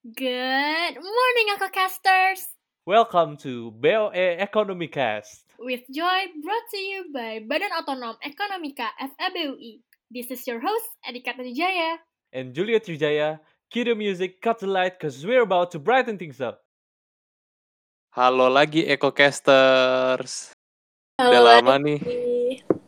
Good 0.00 0.96
morning, 0.96 1.46
Uncle 1.52 1.68
Casters! 1.68 2.48
Welcome 2.88 3.36
to 3.44 3.68
BOE 3.84 4.40
Economy 4.40 4.88
Cast. 4.88 5.44
With 5.60 5.84
joy 5.92 6.32
brought 6.40 6.66
to 6.72 6.80
you 6.80 7.12
by 7.12 7.44
Badan 7.44 7.68
Otonom 7.76 8.16
Ekonomika 8.24 8.96
FEBUI. 8.96 9.84
This 10.08 10.32
is 10.32 10.40
your 10.48 10.56
host, 10.56 10.88
Adika 11.04 11.36
Trijaya. 11.36 12.00
And 12.32 12.56
Julia 12.56 12.80
Trijaya, 12.80 13.44
cue 13.68 13.84
the 13.84 13.92
music, 13.92 14.40
cut 14.40 14.64
the 14.64 14.72
light, 14.72 14.96
cause 14.96 15.20
we're 15.20 15.44
about 15.44 15.68
to 15.76 15.78
brighten 15.78 16.16
things 16.16 16.40
up. 16.40 16.64
Halo 18.16 18.48
lagi 18.48 18.88
EcoCasters. 18.88 20.56
Halo 21.20 21.28
Udah 21.28 21.42
lama 21.44 21.76
lagi. 21.76 21.84
nih. 21.84 22.00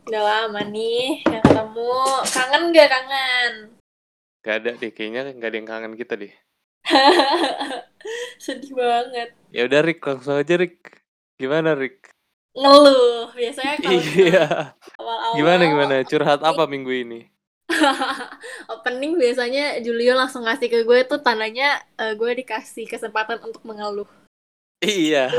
Udah 0.09 0.23
lama 0.25 0.65
nih 0.65 1.21
nggak 1.29 1.45
ketemu. 1.45 1.93
Kangen 2.25 2.63
gak 2.73 2.89
kangen? 2.89 3.53
Gak 4.41 4.55
ada 4.65 4.69
deh, 4.81 4.89
kayaknya 4.89 5.29
gak 5.37 5.49
ada 5.53 5.57
yang 5.61 5.69
kangen 5.69 5.93
kita 5.93 6.17
deh. 6.17 6.33
Sedih 8.43 8.73
banget. 8.75 9.31
Ya 9.55 9.65
udah 9.65 9.81
Rick, 9.83 10.03
langsung 10.03 10.35
aja 10.35 10.55
Rick. 10.59 11.03
Gimana 11.39 11.73
Rick? 11.73 12.11
Ngeluh. 12.53 13.31
Biasanya 13.33 13.79
kalau 13.81 14.01
Iya. 14.19 14.45
awal-awal 14.99 15.35
Gimana 15.39 15.63
gimana? 15.65 15.95
Curhat 16.05 16.41
apa 16.43 16.63
minggu 16.67 16.91
ini? 16.91 17.21
opening 18.73 19.17
biasanya 19.17 19.79
Julio 19.81 20.13
langsung 20.13 20.45
ngasih 20.45 20.67
ke 20.69 20.79
gue 20.83 20.99
tuh 21.07 21.23
tandanya 21.23 21.81
eh, 21.97 22.13
gue 22.13 22.31
dikasih 22.43 22.85
kesempatan 22.85 23.39
untuk 23.41 23.63
mengeluh. 23.65 24.05
Iya. 24.83 25.31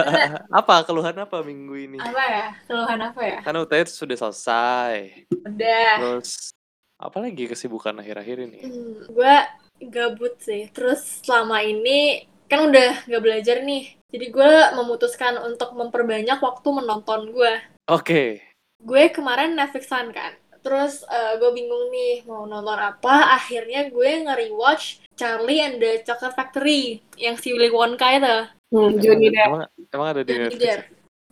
apa 0.49 0.89
keluhan 0.89 1.21
apa 1.21 1.45
minggu 1.45 1.77
ini? 1.77 1.99
Apa 2.01 2.23
ya? 2.25 2.47
Keluhan 2.65 3.01
apa 3.13 3.21
ya? 3.21 3.39
Kan 3.45 3.61
UTS 3.61 3.93
sudah 3.93 4.17
selesai. 4.17 5.29
Udah. 5.45 5.91
Terus 6.01 6.57
apa 6.97 7.21
lagi 7.21 7.45
kesibukan 7.45 7.93
akhir-akhir 8.01 8.37
ini? 8.41 8.61
Hmm, 8.65 9.05
gue 9.05 9.35
gabut 9.81 10.35
sih. 10.39 10.71
Terus 10.71 11.23
selama 11.23 11.61
ini 11.61 12.25
kan 12.45 12.69
udah 12.69 13.05
gak 13.05 13.23
belajar 13.23 13.61
nih. 13.61 13.95
Jadi 14.09 14.27
gue 14.29 14.51
memutuskan 14.75 15.41
untuk 15.41 15.75
memperbanyak 15.75 16.39
waktu 16.39 16.69
menonton 16.71 17.31
gue. 17.31 17.53
Oke. 17.87 18.41
gue 18.81 19.09
kemarin 19.09 19.57
Netflixan 19.57 20.13
kan 20.13 20.37
terus 20.61 21.05
gue 21.39 21.51
bingung 21.53 21.89
nih 21.89 22.21
mau 22.25 22.45
nonton 22.45 22.77
apa 22.77 23.33
akhirnya 23.33 23.89
gue 23.89 24.25
nge-rewatch 24.25 25.01
Charlie 25.15 25.61
and 25.61 25.77
the 25.77 26.01
Chocolate 26.01 26.33
Factory 26.33 27.01
yang 27.17 27.37
si 27.37 27.53
Willy 27.53 27.69
Wonka 27.69 28.09
itu 28.11 28.37
Hmm, 28.69 28.97
Johnny 28.99 29.29
Depp. 29.29 29.47
emang, 29.47 29.63
emang 29.87 30.09
ada 30.11 30.21
di 30.21 30.33
Netflix? 30.35 30.61
Depp. 30.61 30.83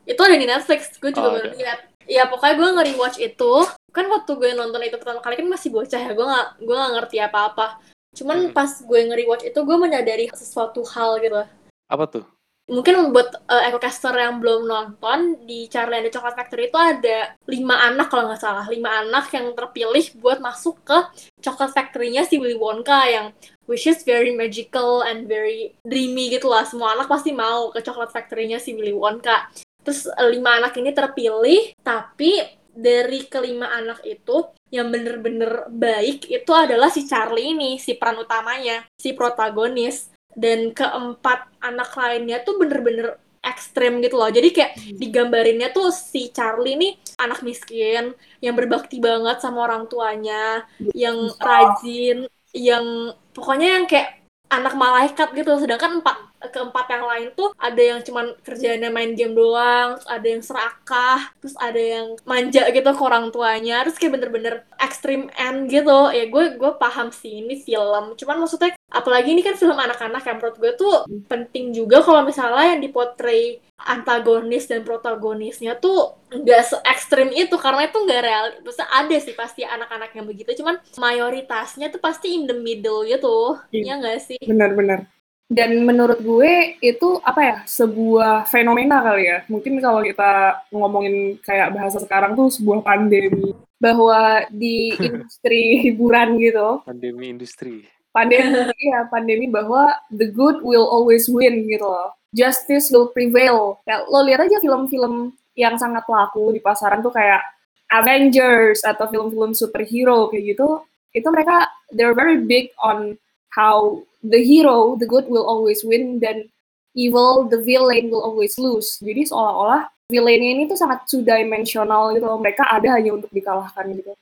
itu 0.07 0.21
ada 0.23 0.37
di 0.39 0.47
Netflix 0.47 0.81
gue 0.95 1.11
juga 1.11 1.29
Oh, 1.29 1.33
baru 1.35 1.49
lihat 1.51 1.79
ya 2.03 2.23
pokoknya 2.25 2.55
gue 2.55 2.69
nge-rewatch 2.73 3.19
itu 3.21 3.53
kan 3.91 4.05
waktu 4.09 4.33
gue 4.33 4.51
nonton 4.53 4.81
itu 4.81 4.97
pertama 4.97 5.21
kali 5.21 5.35
kan 5.35 5.49
masih 5.49 5.69
bocah 5.69 6.01
ya 6.01 6.13
gue 6.13 6.25
nggak 6.25 6.49
gue 6.59 6.73
nggak 6.75 6.93
ngerti 6.95 7.17
apa-apa 7.19 7.67
cuman 8.13 8.39
Hmm. 8.49 8.53
pas 8.53 8.69
gue 8.69 9.01
nge-rewatch 9.09 9.45
itu 9.49 9.59
gue 9.59 9.77
menyadari 9.77 10.29
sesuatu 10.33 10.85
hal 10.85 11.17
gitu 11.19 11.43
Apa 11.89 12.05
tuh? 12.09 12.25
mungkin 12.63 13.11
buat 13.11 13.27
uh, 13.51 13.63
EcoCaster 13.69 14.15
yang 14.15 14.39
belum 14.39 14.65
nonton 14.65 15.45
di 15.45 15.67
Charlie 15.67 15.99
and 15.99 16.07
the 16.07 16.15
Chocolate 16.15 16.39
Factory 16.39 16.71
itu 16.71 16.79
ada 16.79 17.35
lima 17.45 17.75
anak 17.75 18.07
kalau 18.07 18.31
nggak 18.31 18.39
salah 18.39 18.65
lima 18.71 19.03
anak 19.03 19.29
yang 19.35 19.51
terpilih 19.53 20.15
buat 20.17 20.39
masuk 20.39 20.79
ke 20.81 20.95
Chocolate 21.43 21.75
Factory-nya 21.75 22.23
si 22.23 22.39
Willy 22.39 22.55
Wonka 22.55 23.03
yang 23.11 23.27
which 23.67 23.85
is 23.85 24.07
very 24.07 24.31
magical 24.33 25.03
and 25.03 25.27
very 25.27 25.75
dreamy 25.83 26.31
gitu 26.31 26.47
lah 26.47 26.63
semua 26.63 26.95
anak 26.95 27.11
pasti 27.11 27.35
mau 27.35 27.75
ke 27.75 27.83
Chocolate 27.83 28.15
Factory-nya 28.15 28.57
si 28.57 28.73
Willy 28.73 28.95
Wonka 28.95 29.51
terus 29.83 30.07
uh, 30.07 30.29
lima 30.31 30.63
anak 30.63 30.73
ini 30.79 30.95
terpilih 30.95 31.75
tapi 31.83 32.41
dari 32.73 33.29
kelima 33.29 33.69
anak 33.69 34.01
itu 34.09 34.49
yang 34.73 34.89
bener-bener 34.89 35.69
baik 35.69 36.33
itu 36.33 36.53
adalah 36.57 36.89
si 36.89 37.05
Charlie 37.05 37.53
ini 37.53 37.77
si 37.77 37.93
peran 37.95 38.17
utamanya 38.17 38.89
si 38.97 39.13
protagonis 39.13 40.09
dan 40.33 40.73
keempat 40.73 41.61
anak 41.61 41.93
lainnya 41.93 42.41
tuh 42.41 42.57
bener-bener 42.57 43.21
ekstrem 43.43 43.99
gitu 44.01 44.17
loh. 44.17 44.31
Jadi 44.31 44.55
kayak 44.55 44.73
digambarinnya 44.97 45.75
tuh 45.75 45.91
si 45.91 46.31
Charlie 46.31 46.79
nih 46.79 46.93
anak 47.21 47.43
miskin 47.43 48.15
yang 48.39 48.55
berbakti 48.55 49.03
banget 49.03 49.43
sama 49.43 49.67
orang 49.67 49.91
tuanya, 49.91 50.65
yang 50.95 51.29
rajin, 51.37 52.31
yang 52.55 53.13
pokoknya 53.35 53.69
yang 53.77 53.85
kayak 53.91 54.25
anak 54.49 54.79
malaikat 54.79 55.29
gitu. 55.35 55.59
Sedangkan 55.59 56.01
empat 56.01 56.32
keempat 56.51 56.87
yang 56.91 57.05
lain 57.05 57.29
tuh 57.33 57.55
ada 57.55 57.83
yang 57.83 58.01
cuman 58.03 58.35
kerjaannya 58.41 58.91
main 58.91 59.13
game 59.15 59.33
doang, 59.33 60.01
terus 60.01 60.09
ada 60.09 60.27
yang 60.27 60.43
serakah, 60.43 61.21
terus 61.39 61.55
ada 61.61 61.79
yang 61.79 62.07
manja 62.25 62.67
gitu 62.69 62.89
ke 62.89 63.03
orang 63.03 63.31
tuanya, 63.31 63.87
terus 63.87 63.97
kayak 63.97 64.19
bener-bener 64.19 64.55
extreme 64.79 65.31
end 65.39 65.69
gitu. 65.69 66.11
Ya 66.11 66.27
gue 66.27 66.45
gue 66.57 66.71
paham 66.77 67.13
sih 67.13 67.45
ini 67.45 67.61
film, 67.61 68.17
cuman 68.17 68.37
maksudnya 68.43 68.73
apalagi 68.89 69.33
ini 69.33 69.41
kan 69.41 69.55
film 69.55 69.77
anak-anak 69.77 70.21
yang 70.21 70.37
menurut 70.37 70.57
gue 70.59 70.73
tuh 70.75 70.93
penting 71.25 71.73
juga 71.73 72.03
kalau 72.03 72.23
misalnya 72.23 72.77
yang 72.77 72.83
dipotray 72.83 73.57
antagonis 73.83 74.71
dan 74.71 74.87
protagonisnya 74.87 75.75
tuh 75.75 76.15
nggak 76.31 76.63
se 76.63 76.77
ekstrim 76.87 77.33
itu 77.33 77.57
karena 77.59 77.89
itu 77.89 77.99
nggak 77.99 78.23
real 78.23 78.45
Maksudnya 78.63 78.89
ada 78.89 79.17
sih 79.19 79.35
pasti 79.35 79.67
anak-anak 79.67 80.15
yang 80.15 80.23
begitu 80.23 80.55
cuman 80.55 80.79
mayoritasnya 80.97 81.91
tuh 81.91 81.99
pasti 81.99 82.37
in 82.37 82.47
the 82.47 82.55
middle 82.55 83.03
gitu 83.03 83.59
Iya. 83.75 83.83
ya 83.83 83.95
nggak 83.99 84.19
sih 84.23 84.39
Benar-benar. 84.45 85.09
Dan 85.53 85.85
menurut 85.85 86.25
gue 86.25 86.81
itu 86.81 87.21
apa 87.21 87.41
ya 87.45 87.57
sebuah 87.69 88.49
fenomena 88.49 89.05
kali 89.05 89.29
ya. 89.29 89.39
Mungkin 89.53 89.77
kalau 89.85 90.01
kita 90.01 90.65
ngomongin 90.73 91.37
kayak 91.45 91.77
bahasa 91.77 92.01
sekarang 92.01 92.33
tuh 92.33 92.49
sebuah 92.49 92.81
pandemi 92.81 93.53
bahwa 93.77 94.49
di 94.49 94.95
industri 95.07 95.85
hiburan 95.85 96.41
gitu, 96.41 96.81
Pandemi 96.89 97.29
industri. 97.37 97.85
pandemi 98.17 98.65
ya 98.93 99.09
pandemi 99.13 99.45
bahwa 99.53 99.93
the 100.09 100.33
good 100.33 100.65
will 100.65 100.89
always 100.89 101.29
win 101.29 101.69
gitu 101.69 101.85
loh. 101.85 102.17
Justice 102.33 102.89
will 102.89 103.13
prevail. 103.13 103.77
Ya, 103.85 104.01
lo 104.09 104.25
lihat 104.25 104.49
aja 104.49 104.57
film-film 104.57 105.37
yang 105.53 105.77
sangat 105.77 106.09
laku 106.09 106.49
di 106.57 106.65
pasaran 106.65 107.05
tuh 107.05 107.13
kayak 107.13 107.45
Avengers 107.93 108.81
atau 108.89 109.05
film-film 109.05 109.53
superhero 109.53 110.33
kayak 110.33 110.57
gitu. 110.57 110.81
Itu 111.13 111.29
mereka 111.29 111.69
they're 111.93 112.17
very 112.17 112.41
big 112.41 112.73
on 112.81 113.21
how 113.53 114.01
the 114.25 114.41
hero, 114.41 114.97
the 114.97 115.07
good 115.07 115.29
will 115.29 115.45
always 115.45 115.85
win 115.85 116.19
dan 116.19 116.49
evil, 116.97 117.49
the 117.49 117.61
villain 117.61 118.09
will 118.09 118.25
always 118.25 118.57
lose. 118.57 119.01
Jadi 119.01 119.29
seolah-olah 119.29 119.89
villainnya 120.09 120.51
ini 120.57 120.63
tuh 120.69 120.77
sangat 120.77 121.05
two 121.09 121.25
dimensional 121.25 122.13
gitu 122.17 122.25
loh. 122.25 122.41
Mereka 122.41 122.65
ada 122.69 122.97
hanya 122.97 123.17
untuk 123.17 123.33
dikalahkan 123.33 123.93
gitu. 123.97 124.13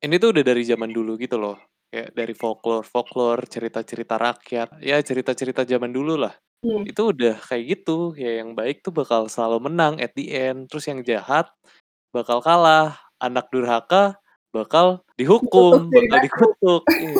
Ini 0.00 0.16
tuh 0.16 0.32
udah 0.32 0.44
dari 0.44 0.62
zaman 0.64 0.90
dulu 0.90 1.18
gitu 1.18 1.36
loh. 1.38 1.58
Kayak 1.90 2.14
dari 2.14 2.34
folklore, 2.34 2.86
folklore, 2.86 3.42
cerita-cerita 3.50 4.14
rakyat. 4.16 4.78
Ya 4.80 5.02
cerita-cerita 5.02 5.66
zaman 5.66 5.90
dulu 5.90 6.14
lah. 6.14 6.34
Hmm. 6.62 6.86
Itu 6.86 7.10
udah 7.10 7.36
kayak 7.42 7.64
gitu. 7.78 8.14
Ya 8.14 8.40
yang 8.40 8.54
baik 8.54 8.86
tuh 8.86 8.94
bakal 8.94 9.26
selalu 9.26 9.68
menang 9.68 9.98
at 9.98 10.14
the 10.14 10.30
end. 10.30 10.70
Terus 10.70 10.86
yang 10.86 11.02
jahat 11.02 11.50
bakal 12.14 12.40
kalah. 12.40 12.96
Anak 13.20 13.52
durhaka 13.52 14.16
bakal 14.50 15.02
dihukum, 15.14 15.92
bakal 15.92 16.18
dikutuk. 16.24 16.82
Iya. 16.90 17.14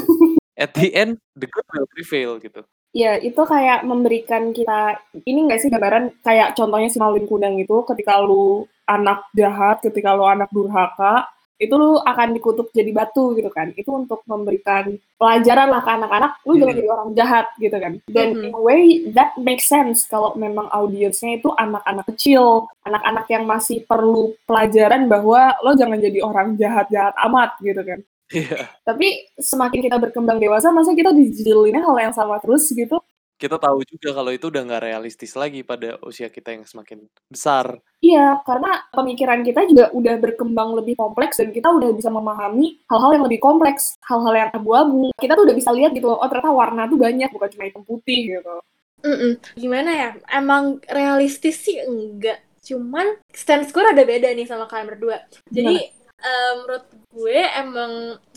At 0.61 0.77
the 0.77 0.93
end, 0.93 1.17
the 1.33 1.49
good 1.49 1.65
will 1.73 1.89
prevail 1.89 2.37
gitu. 2.37 2.61
Ya, 2.93 3.17
itu 3.17 3.39
kayak 3.39 3.87
memberikan 3.87 4.51
kita 4.53 4.99
ini 5.25 5.47
nggak 5.47 5.61
sih 5.63 5.71
gambaran 5.71 6.21
kayak 6.27 6.59
contohnya 6.59 6.91
si 6.91 6.99
Malin 6.99 7.25
Kundang 7.25 7.57
itu 7.57 7.87
ketika 7.87 8.19
lu 8.21 8.67
anak 8.85 9.25
jahat, 9.33 9.79
ketika 9.81 10.13
lu 10.19 10.27
anak 10.27 10.51
durhaka, 10.51 11.31
itu 11.61 11.71
lu 11.77 12.01
akan 12.01 12.35
dikutuk 12.35 12.73
jadi 12.75 12.91
batu 12.91 13.37
gitu 13.39 13.53
kan. 13.53 13.71
Itu 13.77 13.93
untuk 13.95 14.25
memberikan 14.27 14.97
pelajaran 15.21 15.69
lah 15.69 15.85
ke 15.85 15.91
anak-anak, 15.93 16.33
lu 16.49 16.57
jangan 16.59 16.73
Hmm. 16.75 16.81
jadi 16.83 16.91
orang 16.91 17.11
jahat 17.15 17.47
gitu 17.61 17.77
kan. 17.77 17.93
Dan 18.09 18.29
Mhm. 18.33 18.43
in 18.43 18.53
a 18.57 18.61
way 18.65 18.83
that 19.13 19.31
makes 19.39 19.69
sense 19.69 20.09
kalau 20.09 20.33
memang 20.35 20.67
audiensnya 20.73 21.37
itu 21.37 21.53
anak-anak 21.53 22.09
kecil, 22.11 22.67
anak-anak 22.89 23.29
yang 23.29 23.45
masih 23.45 23.85
perlu 23.85 24.35
pelajaran 24.49 25.07
bahwa 25.07 25.55
lo 25.63 25.77
jangan 25.79 26.01
jadi 26.01 26.19
orang 26.25 26.57
jahat-jahat 26.57 27.15
amat 27.31 27.55
gitu 27.63 27.85
kan. 27.87 28.01
Iya. 28.31 28.71
Tapi 28.87 29.35
semakin 29.43 29.81
kita 29.91 29.99
berkembang 29.99 30.39
dewasa, 30.39 30.71
masa 30.71 30.95
kita 30.95 31.11
dijelinnya 31.11 31.83
hal 31.83 31.97
yang 31.99 32.15
sama 32.15 32.39
terus 32.39 32.71
gitu? 32.71 33.03
Kita 33.41 33.57
tahu 33.57 33.81
juga 33.89 34.13
kalau 34.13 34.37
itu 34.37 34.53
udah 34.53 34.63
nggak 34.69 34.85
realistis 34.85 35.33
lagi 35.33 35.65
pada 35.65 35.97
usia 36.05 36.29
kita 36.29 36.53
yang 36.53 36.69
semakin 36.69 37.09
besar. 37.33 37.81
Iya, 38.05 38.45
karena 38.45 38.85
pemikiran 38.93 39.41
kita 39.41 39.65
juga 39.65 39.89
udah 39.97 40.15
berkembang 40.21 40.77
lebih 40.77 40.93
kompleks 41.01 41.41
dan 41.41 41.49
kita 41.49 41.73
udah 41.73 41.89
bisa 41.97 42.13
memahami 42.13 42.85
hal-hal 42.85 43.17
yang 43.17 43.25
lebih 43.25 43.41
kompleks, 43.41 43.97
hal-hal 44.05 44.37
yang 44.37 44.51
abu-abu. 44.53 45.09
Kita 45.17 45.33
tuh 45.33 45.49
udah 45.49 45.57
bisa 45.57 45.73
lihat 45.73 45.97
gitu, 45.97 46.13
oh 46.13 46.29
ternyata 46.29 46.53
warna 46.53 46.85
tuh 46.85 47.01
banyak, 47.01 47.33
bukan 47.33 47.49
cuma 47.49 47.65
hitam 47.65 47.83
putih 47.89 48.21
gitu. 48.37 48.55
Mm-mm. 49.01 49.41
Gimana 49.57 49.91
ya? 49.91 50.09
Emang 50.37 50.77
realistis 50.93 51.65
sih 51.65 51.81
enggak. 51.81 52.45
Cuman 52.61 53.25
stance 53.33 53.73
gue 53.73 53.81
ada 53.81 54.05
beda 54.05 54.37
nih 54.37 54.45
sama 54.45 54.69
kalian 54.69 54.93
berdua. 54.93 55.17
Jadi 55.49 56.00
eh, 56.21 56.53
menurut 56.61 56.85
gue 57.11 57.41
emang 57.59 57.93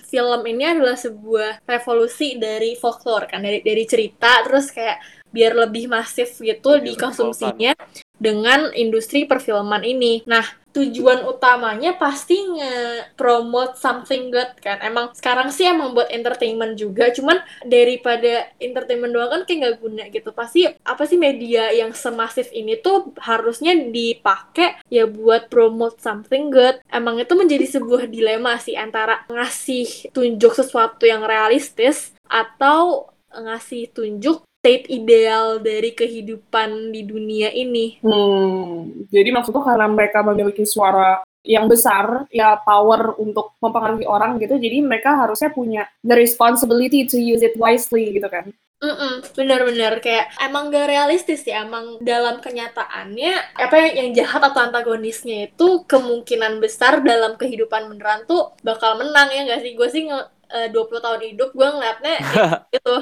film 0.08 0.42
ini 0.46 0.64
adalah 0.66 0.98
sebuah 0.98 1.66
revolusi 1.66 2.38
dari 2.38 2.78
folklore 2.78 3.30
kan 3.30 3.42
dari 3.42 3.62
dari 3.66 3.84
cerita 3.86 4.42
terus 4.46 4.70
kayak 4.70 5.02
biar 5.34 5.58
lebih 5.58 5.90
masif 5.90 6.38
gitu 6.38 6.78
Lebih 6.78 6.94
dikonsumsinya 6.94 7.74
dengan 8.22 8.70
industri 8.78 9.26
perfilman 9.26 9.82
ini. 9.82 10.22
Nah, 10.30 10.46
tujuan 10.74 11.24
utamanya 11.30 11.96
pasti 11.96 12.42
nge-promote 12.42 13.78
something 13.78 14.34
good 14.34 14.50
kan. 14.60 14.82
Emang 14.82 15.14
sekarang 15.14 15.54
sih 15.54 15.70
emang 15.70 15.94
buat 15.94 16.10
entertainment 16.10 16.76
juga, 16.76 17.14
cuman 17.14 17.40
daripada 17.64 18.50
entertainment 18.58 19.14
doang 19.14 19.30
kan 19.30 19.42
kayak 19.46 19.60
nggak 19.62 19.78
guna 19.80 20.04
gitu. 20.10 20.30
Pasti 20.34 20.66
apa 20.66 21.04
sih 21.06 21.22
media 21.22 21.70
yang 21.70 21.94
semasif 21.94 22.50
ini 22.52 22.82
tuh 22.82 23.14
harusnya 23.22 23.78
dipakai 23.78 24.82
ya 24.90 25.06
buat 25.06 25.48
promote 25.48 26.02
something 26.02 26.50
good. 26.50 26.82
Emang 26.90 27.22
itu 27.22 27.34
menjadi 27.38 27.80
sebuah 27.80 28.10
dilema 28.10 28.58
sih 28.58 28.74
antara 28.74 29.24
ngasih 29.30 30.10
tunjuk 30.10 30.58
sesuatu 30.58 31.06
yang 31.06 31.22
realistis 31.22 32.18
atau 32.26 33.14
ngasih 33.34 33.90
tunjuk 33.94 34.46
state 34.64 34.88
ideal 34.88 35.60
dari 35.60 35.92
kehidupan 35.92 36.96
di 36.96 37.04
dunia 37.04 37.52
ini. 37.52 38.00
Hmm, 38.00 39.04
jadi 39.12 39.36
maksudnya 39.36 39.60
karena 39.60 39.92
mereka 39.92 40.24
memiliki 40.24 40.64
suara 40.64 41.20
yang 41.44 41.68
besar, 41.68 42.24
ya 42.32 42.56
power 42.64 43.20
untuk 43.20 43.60
mempengaruhi 43.60 44.08
orang 44.08 44.40
gitu, 44.40 44.56
jadi 44.56 44.80
mereka 44.80 45.20
harusnya 45.20 45.52
punya 45.52 45.84
the 46.00 46.16
responsibility 46.16 47.04
to 47.04 47.20
use 47.20 47.44
it 47.44 47.60
wisely 47.60 48.16
gitu 48.16 48.32
kan. 48.32 48.56
Mm-mm, 48.84 49.24
bener-bener 49.36 50.04
kayak 50.04 50.32
emang 50.44 50.68
gak 50.68 50.92
realistis 50.92 51.48
ya 51.48 51.64
emang 51.64 52.04
dalam 52.04 52.44
kenyataannya 52.44 53.56
apa 53.56 53.76
yang, 53.80 53.92
yang 53.96 54.10
jahat 54.12 54.44
atau 54.44 54.60
antagonisnya 54.60 55.48
itu 55.48 55.88
kemungkinan 55.88 56.60
besar 56.60 57.00
dalam 57.00 57.40
kehidupan 57.40 57.88
beneran 57.88 58.28
tuh 58.28 58.52
bakal 58.60 59.00
menang 59.00 59.32
ya 59.32 59.48
gak 59.48 59.64
sih 59.64 59.72
gue 59.72 59.88
sih 59.88 60.12
nge, 60.12 60.20
uh, 60.52 60.68
20 60.68 61.00
tahun 61.00 61.22
hidup 61.32 61.50
gue 61.56 61.68
ngeliatnya 61.72 62.14
ya 62.20 62.24
gitu 62.76 62.96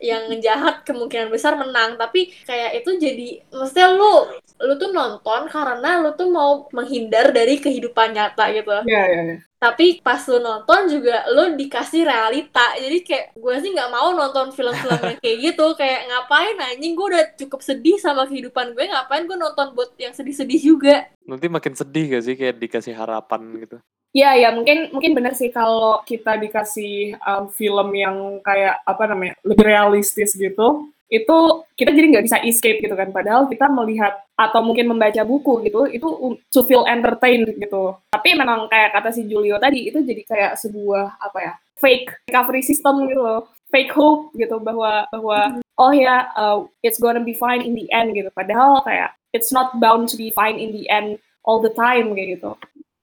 yang 0.00 0.32
jahat 0.40 0.82
kemungkinan 0.82 1.28
besar 1.28 1.54
menang 1.60 2.00
tapi 2.00 2.32
kayak 2.48 2.80
itu 2.80 2.90
jadi 2.96 3.28
maksudnya 3.52 3.88
lu 3.92 4.14
lu 4.60 4.74
tuh 4.76 4.90
nonton 4.92 5.48
karena 5.48 6.00
lu 6.00 6.16
tuh 6.16 6.28
mau 6.32 6.68
menghindar 6.72 7.32
dari 7.32 7.60
kehidupan 7.60 8.16
nyata 8.16 8.48
gitu 8.52 8.72
Iya, 8.88 9.02
iya, 9.08 9.20
iya. 9.28 9.36
tapi 9.60 10.00
pas 10.00 10.20
lu 10.28 10.40
nonton 10.40 10.88
juga 10.88 11.28
lu 11.32 11.52
dikasih 11.56 12.08
realita 12.08 12.80
jadi 12.80 12.98
kayak 13.04 13.26
gue 13.36 13.54
sih 13.60 13.70
nggak 13.76 13.92
mau 13.92 14.12
nonton 14.16 14.52
film-film 14.56 15.00
yang 15.04 15.18
kayak 15.20 15.38
gitu 15.52 15.66
kayak 15.76 16.08
ngapain 16.08 16.56
anjing 16.56 16.96
gue 16.96 17.06
udah 17.12 17.24
cukup 17.36 17.60
sedih 17.60 17.96
sama 18.00 18.24
kehidupan 18.24 18.72
gue 18.72 18.84
ngapain 18.88 19.28
gue 19.28 19.36
nonton 19.36 19.76
buat 19.76 19.92
yang 20.00 20.16
sedih-sedih 20.16 20.60
juga 20.60 21.12
Nanti 21.28 21.46
makin 21.46 21.78
sedih 21.78 22.16
gak 22.16 22.24
sih 22.26 22.34
kayak 22.34 22.58
dikasih 22.58 22.94
harapan 22.96 23.40
gitu. 23.62 23.78
Ya, 24.10 24.34
ya 24.34 24.50
mungkin 24.50 24.90
mungkin 24.90 25.14
benar 25.14 25.38
sih 25.38 25.54
kalau 25.54 26.02
kita 26.02 26.34
dikasih 26.34 27.14
um, 27.22 27.46
film 27.54 27.94
yang 27.94 28.42
kayak 28.42 28.82
apa 28.82 29.06
namanya 29.06 29.38
lebih 29.46 29.62
realistis 29.70 30.34
gitu, 30.34 30.90
itu 31.06 31.36
kita 31.78 31.94
jadi 31.94 32.06
nggak 32.18 32.26
bisa 32.26 32.38
escape 32.42 32.82
gitu 32.82 32.98
kan. 32.98 33.14
Padahal 33.14 33.46
kita 33.46 33.70
melihat 33.70 34.18
atau 34.34 34.66
mungkin 34.66 34.90
membaca 34.90 35.22
buku 35.22 35.62
gitu, 35.70 35.86
itu 35.86 36.08
um- 36.10 36.38
to 36.50 36.66
feel 36.66 36.82
entertained 36.90 37.54
gitu. 37.54 37.94
Tapi 38.10 38.34
memang 38.34 38.66
kayak 38.66 38.98
kata 38.98 39.14
si 39.14 39.30
Julio 39.30 39.62
tadi, 39.62 39.86
itu 39.86 40.02
jadi 40.02 40.22
kayak 40.26 40.52
sebuah 40.58 41.22
apa 41.22 41.38
ya 41.38 41.52
fake 41.78 42.26
recovery 42.26 42.66
system 42.66 43.06
gitu 43.06 43.22
loh, 43.22 43.46
fake 43.70 43.94
hope 43.94 44.34
gitu 44.34 44.58
bahwa 44.58 45.06
bahwa 45.14 45.38
oh 45.78 45.92
ya 45.94 46.26
uh, 46.34 46.66
it's 46.82 46.98
gonna 46.98 47.22
be 47.22 47.38
fine 47.38 47.62
in 47.62 47.78
the 47.78 47.86
end 47.94 48.10
gitu. 48.18 48.26
Padahal 48.34 48.82
kayak 48.82 49.14
it's 49.30 49.54
not 49.54 49.78
bound 49.78 50.10
to 50.10 50.18
be 50.18 50.34
fine 50.34 50.58
in 50.58 50.74
the 50.74 50.90
end 50.90 51.22
all 51.46 51.62
the 51.62 51.70
time 51.78 52.10
kayak 52.18 52.42
gitu. 52.42 52.58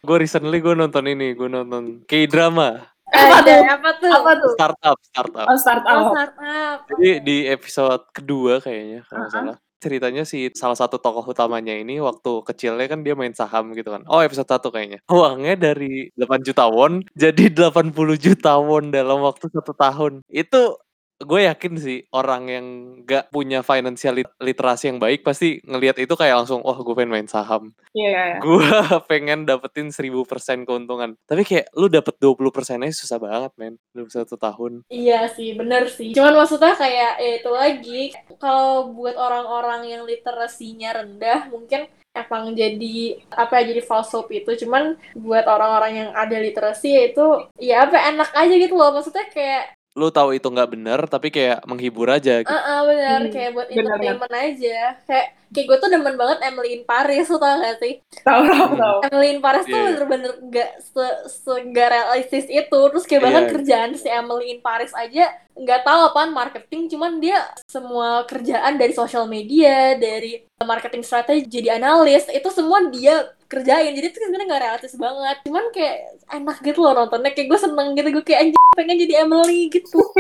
Gue 0.08 0.24
recently 0.24 0.58
gue 0.58 0.72
nonton 0.72 1.04
ini, 1.04 1.36
gue 1.36 1.50
nonton 1.52 2.00
K-drama, 2.08 2.80
Apa 3.08 3.36
Ada 3.40 3.52
tuh? 3.52 3.64
apa 3.68 3.90
tuh 3.94 4.12
Apa 4.14 4.32
tuh? 4.36 4.52
startup, 4.56 4.98
startup. 5.04 5.46
Oh, 5.46 5.58
startup. 5.60 5.96
oh 5.98 6.06
startup 6.12 6.78
Jadi 6.88 7.10
di 7.24 7.38
episode 7.46 8.04
kedua 8.12 8.60
kayaknya 8.60 9.04
kalau 9.04 9.20
nggak 9.20 9.28
Uh-uh. 9.28 9.52
salah. 9.52 9.58
Ceritanya 9.78 10.24
si 10.26 10.50
salah 10.58 10.74
satu 10.74 10.98
tokoh 10.98 11.22
utamanya 11.28 11.70
ini 11.72 12.02
waktu 12.02 12.42
kecilnya 12.42 12.90
kan 12.90 13.06
dia 13.06 13.14
main 13.14 13.30
saham 13.32 13.76
gitu 13.76 13.94
kan. 13.94 14.02
Oh 14.08 14.24
episode 14.24 14.50
1 14.50 14.74
kayaknya. 14.74 15.00
Uangnya 15.06 15.54
dari 15.54 16.10
8 16.18 16.42
juta 16.42 16.66
won 16.66 17.04
jadi 17.14 17.44
80 17.54 17.94
juta 18.18 18.58
won 18.58 18.90
dalam 18.90 19.22
waktu 19.22 19.52
satu 19.52 19.76
tahun. 19.76 20.26
Itu 20.32 20.82
gue 21.18 21.50
yakin 21.50 21.74
sih 21.78 22.00
orang 22.14 22.44
yang 22.46 22.66
gak 23.04 23.34
punya 23.34 23.66
financial 23.66 24.22
lit- 24.22 24.38
literasi 24.38 24.94
yang 24.94 25.00
baik 25.02 25.26
pasti 25.26 25.58
ngelihat 25.66 25.98
itu 25.98 26.14
kayak 26.14 26.46
langsung 26.46 26.62
wah 26.62 26.78
gue 26.78 26.94
pengen 26.94 27.14
main 27.14 27.30
saham 27.30 27.74
Iya, 27.98 28.10
iya. 28.10 28.38
gue 28.38 28.62
pengen 29.10 29.50
dapetin 29.50 29.90
1000% 29.90 30.66
keuntungan 30.66 31.18
tapi 31.26 31.42
kayak 31.42 31.74
lu 31.74 31.90
dapet 31.90 32.14
20% 32.22 32.86
aja 32.86 32.94
susah 32.94 33.18
banget 33.18 33.52
men 33.58 33.76
dalam 33.94 34.10
satu 34.10 34.38
tahun 34.38 34.86
Iya 34.88 35.28
sih, 35.34 35.58
bener 35.58 35.90
sih. 35.90 36.14
Cuman 36.14 36.38
maksudnya 36.38 36.78
kayak 36.78 37.20
ya 37.20 37.32
itu 37.40 37.52
lagi, 37.52 38.02
kalau 38.40 38.94
buat 38.94 39.18
orang-orang 39.18 39.90
yang 39.90 40.02
literasinya 40.08 41.02
rendah, 41.04 41.50
mungkin 41.52 41.90
emang 42.14 42.56
jadi 42.56 42.98
apa 43.30 43.62
ya 43.62 43.74
jadi 43.76 43.82
false 43.84 44.14
hope 44.16 44.32
itu. 44.34 44.66
Cuman 44.66 44.96
buat 45.14 45.46
orang-orang 45.46 45.94
yang 46.08 46.10
ada 46.16 46.38
literasi 46.38 46.88
ya 46.94 47.02
itu 47.12 47.26
ya 47.60 47.76
apa 47.86 47.98
enak 48.00 48.30
aja 48.34 48.54
gitu 48.56 48.74
loh. 48.74 48.96
Maksudnya 48.96 49.26
kayak 49.30 49.64
lu 49.98 50.08
tahu 50.08 50.30
itu 50.32 50.46
nggak 50.46 50.70
bener 50.70 51.00
tapi 51.06 51.28
kayak 51.28 51.66
menghibur 51.66 52.06
aja 52.08 52.40
gitu. 52.40 52.48
ah 52.48 52.62
ah, 52.72 52.80
bener 52.86 53.20
Hmm, 53.20 53.34
kayak 53.34 53.50
buat 53.52 53.68
bener, 53.68 53.98
entertainment 53.98 54.34
aja. 54.38 54.80
Kayak 55.04 55.26
kayak 55.48 55.66
gue 55.66 55.78
tuh 55.80 55.90
demen 55.90 56.16
banget 56.16 56.38
Emily 56.44 56.70
in 56.72 56.84
Paris, 56.84 57.26
lo 57.26 57.38
tau 57.38 57.56
gak 57.58 57.80
sih? 57.80 57.94
Tahu, 58.20 58.42
tahu, 58.46 58.66
Hmm. 58.68 58.78
tahu. 58.78 58.98
Emily 59.08 59.28
in 59.32 59.40
Paris 59.40 59.64
tuh 59.64 59.72
Iya, 59.72 59.80
iya. 59.80 59.88
bener-bener 59.90 60.32
gak 60.48 60.72
se, 60.84 61.06
se 61.28 61.54
gak 61.68 61.90
realistis 61.90 62.46
itu 62.48 62.80
terus 62.92 63.06
kayak 63.06 63.24
bahkan 63.24 63.44
Iya. 63.44 63.52
kerjaan 63.52 63.92
si 63.94 64.08
Emily 64.08 64.46
in 64.50 64.60
Paris 64.60 64.94
aja 64.94 65.26
nggak 65.58 65.82
tahu 65.82 66.00
apaan 66.06 66.30
marketing 66.32 66.86
cuman 66.88 67.18
dia 67.18 67.42
semua 67.66 68.22
kerjaan 68.24 68.78
dari 68.78 68.94
sosial 68.94 69.26
media 69.26 69.98
dari 69.98 70.46
marketing 70.60 71.02
strategi 71.02 71.50
jadi 71.50 71.82
analis 71.82 72.30
itu 72.30 72.46
semua 72.52 72.86
dia 72.88 73.26
kerjain. 73.48 73.92
Jadi 73.92 74.06
itu 74.08 74.20
sebenarnya 74.20 74.48
nggak 74.48 74.64
realistis 74.64 74.96
banget. 74.96 75.38
Cuman 75.44 75.66
kayak 75.72 75.98
enak 76.30 76.58
gitu 76.62 76.80
loh 76.80 76.94
nontonnya. 76.94 77.32
Kayak 77.32 77.48
gue 77.50 77.60
seneng 77.60 77.88
gitu. 77.94 78.08
Gue 78.12 78.24
kayak 78.24 78.40
anjing 78.44 78.76
pengen 78.76 78.98
jadi 79.00 79.14
Emily 79.24 79.62
gitu. 79.68 80.00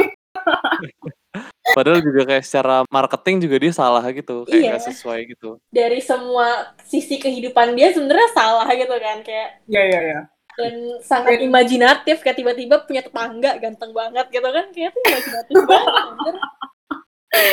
Padahal 1.67 1.99
juga 2.01 2.25
kayak 2.25 2.43
secara 2.43 2.81
marketing 2.89 3.45
juga 3.45 3.55
dia 3.59 3.69
salah 3.69 4.01
gitu, 4.09 4.47
kayak 4.47 4.57
Iya. 4.57 4.69
nggak 4.73 4.85
sesuai 4.89 5.19
gitu. 5.29 5.49
dari 5.69 5.99
semua 5.99 6.47
sisi 6.81 7.19
kehidupan 7.19 7.75
dia 7.75 7.93
sebenarnya 7.93 8.31
salah 8.33 8.65
gitu 8.71 8.95
kan. 8.97 9.21
Kayak 9.21 9.61
Iya, 9.67 9.81
iya, 9.83 9.99
iya. 10.01 10.21
dan 10.57 10.73
sangat 11.03 11.37
imajinatif. 11.37 12.23
Kayak 12.23 12.37
tiba-tiba 12.37 12.81
punya 12.81 13.05
tetangga 13.05 13.59
ganteng 13.61 13.91
banget 13.91 14.25
gitu 14.31 14.47
kan. 14.47 14.65
Kayak 14.71 14.89
tuh 14.89 15.01
imajinatif 15.05 15.55
banget 15.69 15.93
bener 16.17 16.35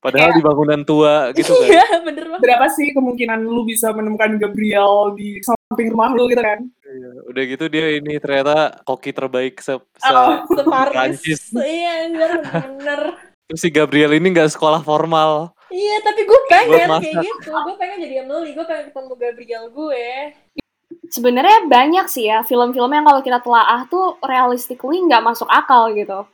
Padahal 0.01 0.31
di 0.33 0.41
bangunan 0.41 0.81
tua 0.81 1.15
gitu 1.35 1.51
kan. 1.61 1.69
iya 1.69 1.85
bener 2.01 2.25
banget. 2.25 2.41
Berapa 2.41 2.67
sih 2.73 2.95
kemungkinan 2.95 3.43
lu 3.43 3.67
bisa 3.67 3.93
menemukan 3.93 4.39
Gabriel 4.39 5.13
di 5.13 5.43
samping 5.75 5.91
rumah 5.91 6.15
lu 6.15 6.31
gitu 6.31 6.39
kan? 6.39 6.63
Iya, 6.87 7.09
Udah 7.27 7.43
gitu 7.43 7.65
dia 7.67 7.87
ini 7.99 8.23
ternyata 8.23 8.79
koki 8.87 9.11
terbaik 9.11 9.59
se, 9.59 9.75
se 9.99 10.13
Oh. 10.15 10.47
Prancis. 10.63 11.51
iya 11.59 12.07
bener 12.07 13.19
Terus 13.45 13.61
si 13.61 13.69
Gabriel 13.69 14.15
ini 14.15 14.31
nggak 14.31 14.55
sekolah 14.55 14.81
formal. 14.81 15.51
iya 15.69 15.99
tapi 16.01 16.23
gue 16.23 16.41
pengen 16.47 16.87
kayak 16.87 17.19
gitu 17.19 17.51
gue 17.51 17.75
pengen 17.75 17.99
jadi 17.99 18.15
Emily 18.23 18.55
gue 18.55 18.63
pengen 18.63 18.95
ketemu 18.95 19.13
Gabriel 19.19 19.65
gue 19.69 20.07
Sebenarnya 21.11 21.67
banyak 21.67 22.07
sih 22.07 22.27
ya 22.27 22.43
film-film 22.43 22.89
yang 22.89 23.05
kalau 23.05 23.21
kita 23.21 23.39
telaah 23.39 23.87
tuh 23.87 24.17
realistically 24.23 25.03
nggak 25.05 25.23
masuk 25.23 25.47
akal 25.47 25.91
gitu. 25.93 26.27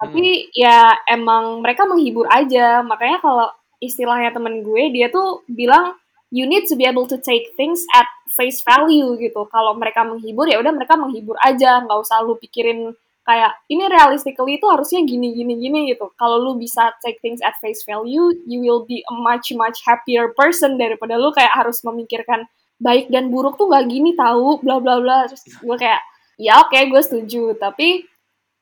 Tapi 0.00 0.50
ya 0.50 0.90
emang 1.06 1.62
mereka 1.62 1.86
menghibur 1.86 2.26
aja. 2.26 2.82
Makanya 2.82 3.22
kalau 3.22 3.46
istilahnya 3.78 4.34
temen 4.34 4.62
gue, 4.66 4.90
dia 4.90 5.06
tuh 5.06 5.46
bilang 5.46 5.94
you 6.32 6.48
need 6.48 6.64
to 6.64 6.74
be 6.74 6.88
able 6.88 7.04
to 7.04 7.20
take 7.20 7.52
things 7.60 7.84
at 7.92 8.08
face 8.32 8.64
value 8.64 9.20
gitu. 9.20 9.44
Kalau 9.52 9.76
mereka 9.76 10.00
menghibur 10.00 10.48
ya 10.48 10.56
udah 10.64 10.72
mereka 10.72 10.96
menghibur 10.96 11.36
aja, 11.44 11.84
nggak 11.84 11.98
usah 12.00 12.24
lu 12.24 12.40
pikirin 12.40 12.96
kayak 13.22 13.54
ini 13.70 13.86
realistically 13.86 14.58
itu 14.58 14.66
harusnya 14.66 15.04
gini 15.04 15.36
gini 15.36 15.60
gini 15.60 15.92
gitu. 15.92 16.08
Kalau 16.16 16.40
lu 16.40 16.56
bisa 16.56 16.96
take 17.04 17.20
things 17.20 17.44
at 17.44 17.54
face 17.60 17.84
value, 17.84 18.32
you 18.48 18.64
will 18.64 18.88
be 18.88 19.04
a 19.04 19.14
much 19.14 19.52
much 19.52 19.84
happier 19.84 20.32
person 20.32 20.80
daripada 20.80 21.20
lu 21.20 21.30
kayak 21.36 21.52
harus 21.52 21.84
memikirkan 21.84 22.48
baik 22.82 23.12
dan 23.12 23.30
buruk 23.30 23.54
tuh 23.60 23.70
nggak 23.70 23.86
gini 23.86 24.16
tahu 24.18 24.58
bla 24.58 24.82
bla 24.82 24.98
bla 24.98 25.30
terus 25.30 25.46
gue 25.46 25.76
kayak 25.78 26.02
ya 26.34 26.58
oke 26.66 26.74
gue 26.74 27.02
setuju 27.06 27.54
tapi 27.54 28.02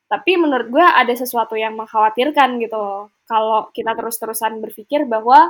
tapi 0.05 0.31
menurut 0.37 0.69
gue 0.69 0.85
ada 0.85 1.09
sesuatu 1.17 1.57
yang 1.57 1.73
mengkhawatirkan 1.73 2.61
gitu 2.61 3.09
kalau 3.25 3.73
kita 3.73 3.97
terus-terusan 3.97 4.61
berpikir 4.61 5.09
bahwa 5.09 5.49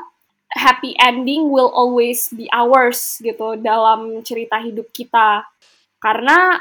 happy 0.51 0.95
ending 0.99 1.47
will 1.47 1.71
always 1.71 2.27
be 2.31 2.47
ours 2.51 3.19
gitu 3.23 3.55
dalam 3.59 4.19
cerita 4.23 4.59
hidup 4.59 4.91
kita 4.91 5.47
karena 6.01 6.59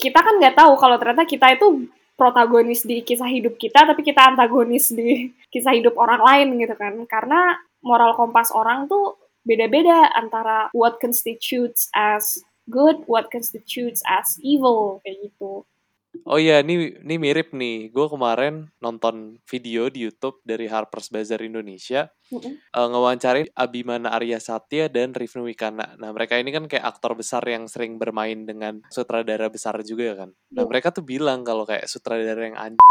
kita 0.00 0.20
kan 0.20 0.34
nggak 0.40 0.56
tahu 0.56 0.72
kalau 0.76 0.96
ternyata 0.96 1.28
kita 1.28 1.56
itu 1.56 1.88
protagonis 2.16 2.84
di 2.84 3.00
kisah 3.00 3.28
hidup 3.28 3.56
kita 3.56 3.88
tapi 3.88 4.04
kita 4.04 4.32
antagonis 4.32 4.92
di 4.92 5.32
kisah 5.52 5.72
hidup 5.72 5.96
orang 5.96 6.20
lain 6.20 6.48
gitu 6.60 6.76
kan 6.76 6.94
karena 7.08 7.56
moral 7.80 8.12
kompas 8.12 8.52
orang 8.52 8.84
tuh 8.88 9.16
beda-beda 9.44 10.12
antara 10.12 10.68
what 10.76 11.00
constitutes 11.00 11.88
as 11.96 12.44
good, 12.68 13.02
what 13.08 13.32
constitutes 13.32 14.04
as 14.06 14.36
evil 14.44 15.00
kayak 15.02 15.32
gitu. 15.32 15.64
Oh 16.26 16.42
iya, 16.42 16.58
ini 16.60 16.90
ini 17.00 17.14
mirip 17.16 17.54
nih. 17.54 17.94
Gue 17.94 18.10
kemarin 18.10 18.66
nonton 18.82 19.38
video 19.46 19.86
di 19.86 20.04
YouTube 20.10 20.42
dari 20.42 20.66
Harper's 20.66 21.06
Bazaar 21.06 21.38
Indonesia 21.40 22.10
Mm-mm. 22.34 22.58
eh, 22.58 22.86
ngewawancarin 22.90 23.46
Abimana 23.54 24.10
Arya 24.14 24.42
Satya 24.42 24.90
dan 24.90 25.14
Rifnu 25.14 25.46
Wikana. 25.46 25.94
Nah, 26.02 26.10
mereka 26.10 26.34
ini 26.34 26.50
kan 26.50 26.66
kayak 26.66 26.82
aktor 26.82 27.14
besar 27.14 27.46
yang 27.46 27.70
sering 27.70 27.96
bermain 27.96 28.42
dengan 28.42 28.82
sutradara 28.90 29.46
besar 29.48 29.78
juga 29.86 30.26
kan. 30.26 30.30
Nah, 30.50 30.66
Iya. 30.66 30.68
mereka 30.68 30.90
tuh 30.90 31.06
bilang 31.06 31.46
kalau 31.46 31.62
kayak 31.62 31.86
sutradara 31.86 32.42
yang 32.42 32.58
anjing 32.58 32.90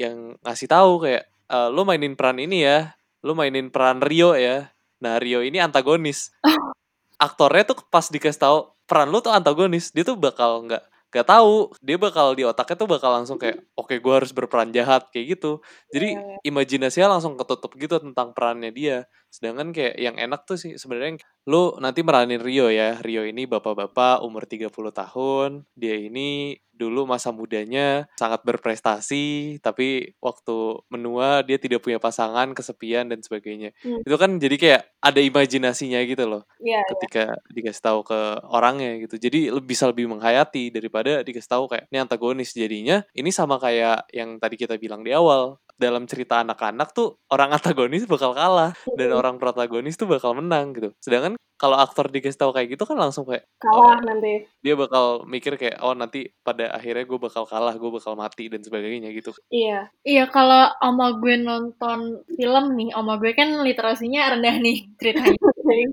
yang 0.00 0.16
ngasih 0.40 0.68
tahu 0.68 0.92
kayak 1.04 1.28
"Eh, 1.48 1.68
lu 1.68 1.84
mainin 1.84 2.16
peran 2.16 2.40
ini 2.40 2.64
ya, 2.64 2.96
lu 3.20 3.36
mainin 3.36 3.68
peran 3.68 4.00
Rio 4.00 4.32
ya. 4.32 4.72
Nah, 5.04 5.20
Rio 5.20 5.44
ini 5.44 5.60
antagonis. 5.60 6.32
Aktornya 7.20 7.68
tuh 7.68 7.84
pas 7.92 8.08
dikasih 8.08 8.40
tahu 8.40 8.58
peran 8.88 9.12
lu 9.12 9.20
tuh 9.20 9.30
antagonis, 9.30 9.92
dia 9.92 10.02
tuh 10.02 10.16
bakal 10.16 10.64
nggak 10.66 10.82
nggak 11.10 11.26
tahu, 11.26 11.74
dia 11.82 11.96
bakal 11.98 12.32
di 12.38 12.42
otaknya 12.46 12.76
tuh 12.78 12.88
bakal 12.90 13.10
langsung 13.14 13.36
kayak 13.42 13.58
oke 13.74 13.94
gue 13.98 14.14
harus 14.14 14.30
berperan 14.30 14.70
jahat 14.70 15.10
kayak 15.10 15.36
gitu. 15.38 15.58
Jadi 15.94 16.06
Iya, 16.14 16.20
iya. 16.22 16.38
imajinasinya 16.46 17.18
langsung 17.18 17.34
ketutup 17.34 17.74
gitu 17.76 17.98
tentang 17.98 18.30
perannya 18.36 18.70
dia. 18.70 18.96
Sedangkan 19.34 19.74
kayak 19.74 19.94
yang 19.98 20.16
enak 20.18 20.46
tuh 20.48 20.56
sih 20.58 20.78
sebenarnya 20.78 21.18
lu 21.48 21.76
nanti 21.80 22.00
meranin 22.04 22.42
Rio 22.42 22.68
ya. 22.68 22.98
Rio 23.00 23.24
ini 23.24 23.48
bapak-bapak 23.48 24.20
umur 24.24 24.44
30 24.44 24.72
tahun. 24.92 25.64
Dia 25.76 25.96
ini 25.96 26.58
dulu 26.80 27.04
masa 27.04 27.28
mudanya 27.28 28.08
sangat 28.16 28.40
berprestasi, 28.40 29.60
tapi 29.60 30.16
waktu 30.16 30.80
menua 30.88 31.44
dia 31.44 31.60
tidak 31.60 31.84
punya 31.84 32.00
pasangan, 32.00 32.56
kesepian 32.56 33.12
dan 33.12 33.20
sebagainya. 33.20 33.76
Hmm. 33.84 34.00
Itu 34.00 34.16
kan 34.16 34.40
jadi 34.40 34.56
kayak 34.56 34.82
ada 35.04 35.20
imajinasinya 35.20 36.00
gitu 36.08 36.24
loh 36.24 36.42
Iya, 36.60 36.80
iya. 36.80 36.88
ketika 36.96 37.24
dikasih 37.52 37.84
tahu 37.84 38.00
ke 38.08 38.20
orangnya 38.48 38.96
gitu. 39.04 39.20
Jadi 39.20 39.52
lebih 39.52 39.68
bisa 39.76 39.84
lebih 39.92 40.08
menghayati 40.08 40.72
daripada 40.72 41.20
dikasih 41.20 41.50
tahu 41.52 41.64
kayak 41.68 41.84
ini 41.92 41.96
antagonis. 42.00 42.56
Jadinya 42.56 43.04
ini 43.12 43.28
sama 43.28 43.60
kayak 43.60 44.08
yang 44.16 44.40
tadi 44.40 44.56
kita 44.56 44.80
bilang 44.80 45.04
di 45.04 45.12
awal. 45.12 45.60
Dalam 45.80 46.04
cerita 46.04 46.44
anak-anak 46.44 46.92
tuh 46.92 47.16
orang 47.32 47.56
antagonis 47.56 48.04
bakal 48.04 48.36
kalah 48.36 48.76
dan 49.00 49.16
orang 49.16 49.40
protagonis 49.40 49.96
tuh 49.96 50.04
bakal 50.04 50.36
menang 50.36 50.76
gitu. 50.76 50.92
Sedangkan 51.00 51.40
kalau 51.60 51.76
aktor 51.76 52.08
dikasih 52.08 52.40
tahu 52.40 52.52
kayak 52.56 52.76
gitu 52.76 52.84
kan 52.88 52.96
langsung 52.96 53.28
kayak 53.28 53.44
kalah 53.60 54.00
nanti. 54.00 54.48
dia 54.64 54.72
bakal 54.76 55.28
mikir 55.28 55.60
kayak 55.60 55.80
oh 55.84 55.92
nanti 55.92 56.32
pada 56.40 56.72
akhirnya 56.72 57.04
gue 57.04 57.18
bakal 57.20 57.44
kalah, 57.48 57.76
gue 57.76 57.90
bakal 57.92 58.16
mati 58.16 58.48
dan 58.52 58.60
sebagainya 58.64 59.12
gitu. 59.12 59.32
Iya. 59.48 59.88
Iya, 60.04 60.24
kalau 60.28 60.72
oma 60.80 61.16
gue 61.16 61.36
nonton 61.40 62.24
film 62.36 62.64
nih, 62.76 62.92
oma 62.96 63.16
gue 63.20 63.32
kan 63.36 63.60
literasinya 63.60 64.36
rendah 64.36 64.56
nih 64.60 64.88
ceritanya. 65.00 65.39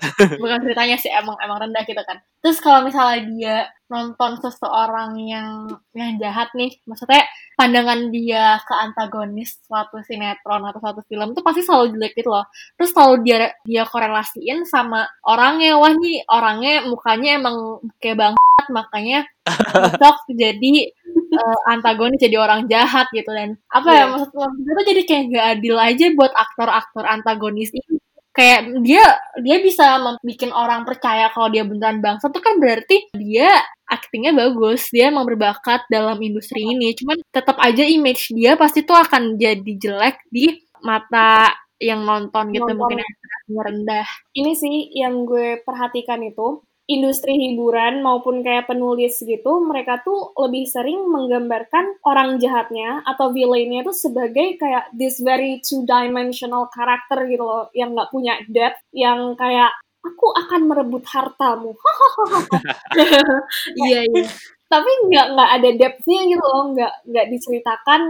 Bukan 0.41 0.57
ceritanya 0.65 0.95
sih, 0.99 1.11
emang 1.11 1.35
emang 1.43 1.57
rendah 1.63 1.83
gitu 1.85 2.01
kan. 2.03 2.17
Terus 2.43 2.57
kalau 2.63 2.85
misalnya 2.85 3.19
dia 3.29 3.55
nonton 3.87 4.35
seseorang 4.43 5.15
yang 5.23 5.49
yang 5.95 6.19
jahat 6.19 6.51
nih, 6.53 6.75
maksudnya 6.83 7.23
pandangan 7.55 8.11
dia 8.11 8.59
ke 8.67 8.73
antagonis 8.75 9.57
suatu 9.63 10.03
sinetron 10.03 10.63
atau 10.67 10.79
suatu 10.83 11.01
film 11.07 11.31
tuh 11.31 11.43
pasti 11.45 11.63
selalu 11.63 11.95
jelek 11.95 12.13
gitu 12.19 12.29
loh. 12.31 12.45
Terus 12.75 12.91
selalu 12.95 13.15
dia 13.25 13.37
dia 13.63 13.83
korelasiin 13.87 14.67
sama 14.67 15.07
orangnya, 15.23 15.79
wah 15.79 15.93
nih 15.95 16.23
orangnya 16.27 16.83
mukanya 16.87 17.29
emang 17.39 17.79
kayak 18.03 18.17
bangsat, 18.19 18.65
makanya 18.73 19.17
cocok 19.71 20.17
jadi 20.41 20.73
eh, 21.37 21.59
antagonis 21.71 22.19
jadi 22.21 22.37
orang 22.39 22.67
jahat 22.71 23.07
gitu 23.15 23.29
dan 23.31 23.55
apa 23.71 23.89
ya 23.91 24.03
Iya. 24.07 24.11
maksud 24.13 24.29
tuh 24.33 24.85
jadi 24.87 25.01
kayak 25.07 25.23
gak 25.33 25.45
adil 25.59 25.75
aja 25.79 26.05
buat 26.17 26.31
aktor-aktor 26.35 27.03
antagonis 27.07 27.71
ini 27.73 27.97
kayak 28.37 28.85
dia 28.85 29.01
dia 29.41 29.57
bisa 29.65 29.97
bikin 30.21 30.53
orang 30.53 30.85
percaya 30.85 31.33
kalau 31.33 31.49
dia 31.49 31.65
beneran 31.65 31.97
bangsa 32.05 32.29
tuh 32.29 32.37
kan 32.37 32.61
berarti 32.61 33.09
dia 33.17 33.49
aktingnya 33.89 34.35
bagus. 34.37 34.93
Dia 34.93 35.09
emang 35.09 35.25
berbakat 35.25 35.89
dalam 35.89 36.21
industri 36.21 36.61
ini. 36.61 36.93
Cuman 36.93 37.17
tetap 37.33 37.57
aja 37.57 37.81
image 37.81 38.29
dia 38.35 38.53
pasti 38.53 38.85
tuh 38.85 38.99
akan 38.99 39.39
jadi 39.39 39.73
jelek 39.79 40.21
di 40.29 40.53
mata 40.85 41.49
yang 41.81 42.05
nonton 42.05 42.53
gitu. 42.53 42.67
Nonton. 42.67 42.77
mungkin 42.77 42.97
yang 43.01 43.63
rendah. 43.63 44.07
Ini 44.37 44.51
sih 44.53 44.75
yang 44.93 45.25
gue 45.25 45.63
perhatikan 45.65 46.21
itu 46.21 46.61
industri 46.87 47.35
hiburan 47.35 47.99
maupun 48.01 48.39
kayak 48.41 48.71
penulis 48.71 49.19
gitu, 49.19 49.59
mereka 49.63 49.99
tuh 50.07 50.31
lebih 50.39 50.63
sering 50.67 51.03
menggambarkan 51.11 51.99
orang 52.07 52.39
jahatnya 52.39 53.03
atau 53.03 53.31
villainnya 53.35 53.83
itu 53.83 53.91
sebagai 53.91 54.55
kayak 54.55 54.87
this 54.95 55.19
very 55.19 55.59
two-dimensional 55.63 56.71
karakter 56.71 57.27
gitu 57.27 57.43
loh, 57.43 57.67
yang 57.75 57.91
nggak 57.95 58.11
punya 58.11 58.39
depth, 58.47 58.79
yang 58.95 59.35
kayak 59.35 59.71
aku 59.99 60.31
akan 60.31 60.61
merebut 60.71 61.03
hartamu. 61.11 61.75
iya 63.87 63.99
iya 64.07 64.25
Tapi 64.67 64.91
nggak 65.07 65.27
nggak 65.35 65.49
ada 65.59 65.69
depth-nya 65.79 66.21
gitu 66.27 66.43
loh, 66.43 66.63
nggak 66.75 66.93
nggak 67.07 67.27
diceritakan 67.31 68.01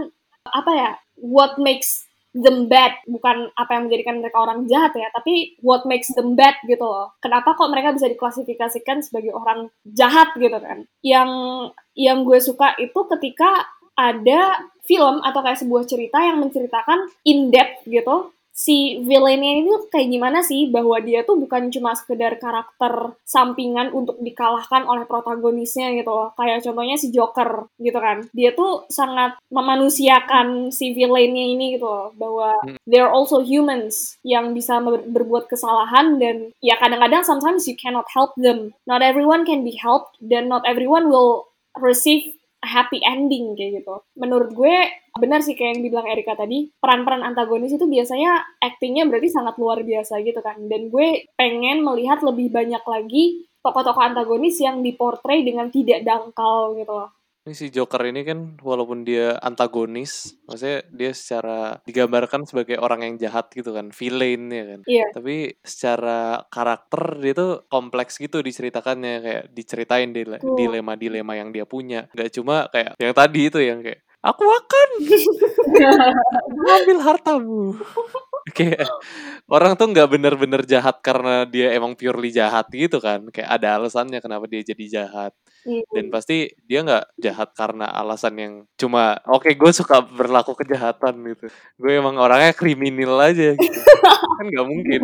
apa 0.50 0.70
ya, 0.74 0.90
what 1.22 1.54
makes 1.62 2.07
them 2.38 2.70
bad, 2.70 2.94
bukan 3.10 3.50
apa 3.58 3.70
yang 3.74 3.90
menjadikan 3.90 4.22
mereka 4.22 4.38
orang 4.38 4.64
jahat 4.70 4.94
ya, 4.94 5.10
tapi 5.10 5.58
what 5.60 5.82
makes 5.84 6.10
them 6.14 6.38
bad 6.38 6.54
gitu 6.64 6.82
loh. 6.82 7.14
Kenapa 7.18 7.58
kok 7.58 7.70
mereka 7.70 7.94
bisa 7.94 8.06
diklasifikasikan 8.06 9.02
sebagai 9.02 9.34
orang 9.34 9.68
jahat 9.84 10.32
gitu 10.38 10.58
kan? 10.58 10.86
Yang 11.02 11.30
yang 11.98 12.22
gue 12.22 12.38
suka 12.38 12.78
itu 12.78 13.00
ketika 13.18 13.66
ada 13.98 14.70
film 14.86 15.18
atau 15.20 15.40
kayak 15.42 15.58
sebuah 15.58 15.84
cerita 15.84 16.22
yang 16.22 16.38
menceritakan 16.38 17.10
in 17.26 17.50
depth 17.50 17.84
gitu 17.84 18.30
si 18.58 18.98
villainnya 19.06 19.62
ini 19.62 19.70
tuh 19.70 19.86
kayak 19.86 20.10
gimana 20.10 20.42
sih? 20.42 20.66
Bahwa 20.66 20.98
dia 20.98 21.22
tuh 21.22 21.38
bukan 21.38 21.70
cuma 21.70 21.94
sekedar 21.94 22.42
karakter 22.42 23.14
sampingan 23.22 23.94
untuk 23.94 24.18
dikalahkan 24.18 24.82
oleh 24.82 25.06
protagonisnya 25.06 25.94
gitu 25.94 26.10
loh. 26.10 26.34
Kayak 26.34 26.66
contohnya 26.66 26.98
si 26.98 27.14
Joker 27.14 27.70
gitu 27.78 27.98
kan. 28.02 28.26
Dia 28.34 28.50
tuh 28.58 28.82
sangat 28.90 29.38
memanusiakan 29.54 30.74
si 30.74 30.90
villainnya 30.90 31.54
ini 31.54 31.78
gitu 31.78 31.86
loh. 31.86 32.10
Bahwa 32.18 32.58
Hmm. 32.66 32.74
they're 32.82 33.12
also 33.12 33.38
humans 33.46 34.18
yang 34.26 34.50
bisa 34.50 34.82
ber- 34.82 35.06
berbuat 35.06 35.46
kesalahan 35.46 36.18
dan 36.18 36.50
ya 36.58 36.74
kadang-kadang 36.74 37.22
sometimes 37.22 37.70
you 37.70 37.78
cannot 37.78 38.10
help 38.10 38.34
them. 38.34 38.74
Not 38.90 39.06
everyone 39.06 39.46
can 39.46 39.62
be 39.62 39.78
helped 39.78 40.18
dan 40.18 40.50
not 40.50 40.66
everyone 40.66 41.06
will 41.06 41.46
receive 41.78 42.34
happy 42.62 42.98
ending 43.02 43.54
kayak 43.54 43.82
gitu. 43.82 44.02
Menurut 44.18 44.50
gue 44.54 44.76
benar 45.18 45.42
sih 45.42 45.58
kayak 45.58 45.78
yang 45.78 45.82
dibilang 45.86 46.08
Erika 46.10 46.34
tadi, 46.38 46.70
peran-peran 46.78 47.22
antagonis 47.26 47.74
itu 47.74 47.86
biasanya 47.86 48.58
actingnya 48.62 49.06
berarti 49.06 49.28
sangat 49.30 49.54
luar 49.58 49.82
biasa 49.82 50.22
gitu 50.22 50.40
kan. 50.42 50.58
Dan 50.66 50.90
gue 50.90 51.26
pengen 51.34 51.82
melihat 51.82 52.22
lebih 52.22 52.50
banyak 52.50 52.82
lagi 52.82 53.46
tokoh-tokoh 53.62 54.02
antagonis 54.02 54.58
yang 54.62 54.80
diportray 54.80 55.42
dengan 55.42 55.68
tidak 55.68 56.06
dangkal 56.06 56.78
gitu 56.78 56.92
loh. 56.94 57.17
Ini 57.48 57.56
si 57.56 57.72
Joker 57.72 58.04
ini 58.12 58.28
kan 58.28 58.60
walaupun 58.60 59.08
dia 59.08 59.40
antagonis, 59.40 60.36
maksudnya 60.44 60.84
dia 60.92 61.16
secara 61.16 61.80
digambarkan 61.88 62.44
sebagai 62.44 62.76
orang 62.76 63.08
yang 63.08 63.14
jahat 63.16 63.48
gitu 63.56 63.72
kan, 63.72 63.88
villain 63.88 64.52
ya 64.52 64.64
kan. 64.68 64.80
Iya. 64.84 65.06
Tapi 65.16 65.56
secara 65.64 66.44
karakter 66.52 67.16
dia 67.24 67.32
tuh 67.32 67.64
kompleks 67.72 68.20
gitu 68.20 68.44
diceritakannya 68.44 69.14
kayak 69.24 69.44
diceritain 69.56 70.12
dile- 70.12 70.44
dilema-dilema 70.44 71.40
yang 71.40 71.48
dia 71.48 71.64
punya. 71.64 72.04
Gak 72.12 72.36
cuma 72.36 72.68
kayak 72.68 73.00
yang 73.00 73.16
tadi 73.16 73.40
itu 73.48 73.58
yang 73.64 73.80
kayak 73.80 74.04
aku 74.20 74.44
akan 74.44 74.88
mengambil 76.52 76.98
hartamu. 77.08 77.80
kayak 78.52 78.84
orang 79.48 79.72
tuh 79.72 79.88
nggak 79.88 80.08
bener-bener 80.08 80.68
jahat 80.68 81.00
karena 81.00 81.48
dia 81.48 81.72
emang 81.72 81.96
purely 81.96 82.28
jahat 82.28 82.68
gitu 82.76 83.00
kan. 83.00 83.24
Kayak 83.32 83.56
ada 83.56 83.80
alasannya 83.80 84.20
kenapa 84.20 84.44
dia 84.44 84.60
jadi 84.60 85.00
jahat 85.00 85.32
Iya. 85.68 85.84
dan 86.00 86.06
pasti 86.08 86.48
dia 86.64 86.80
nggak 86.80 87.04
jahat 87.20 87.52
karena 87.52 87.92
alasan 87.92 88.34
yang 88.40 88.54
cuma 88.80 89.20
oke 89.28 89.52
gue 89.52 89.72
suka 89.76 90.00
berlaku 90.00 90.56
kejahatan 90.56 91.20
gitu. 91.28 91.52
Gue 91.76 92.00
emang 92.00 92.16
orangnya 92.16 92.56
kriminal 92.56 93.20
aja 93.20 93.52
gitu. 93.52 93.78
Kan 94.40 94.46
nggak 94.48 94.66
mungkin 94.66 95.00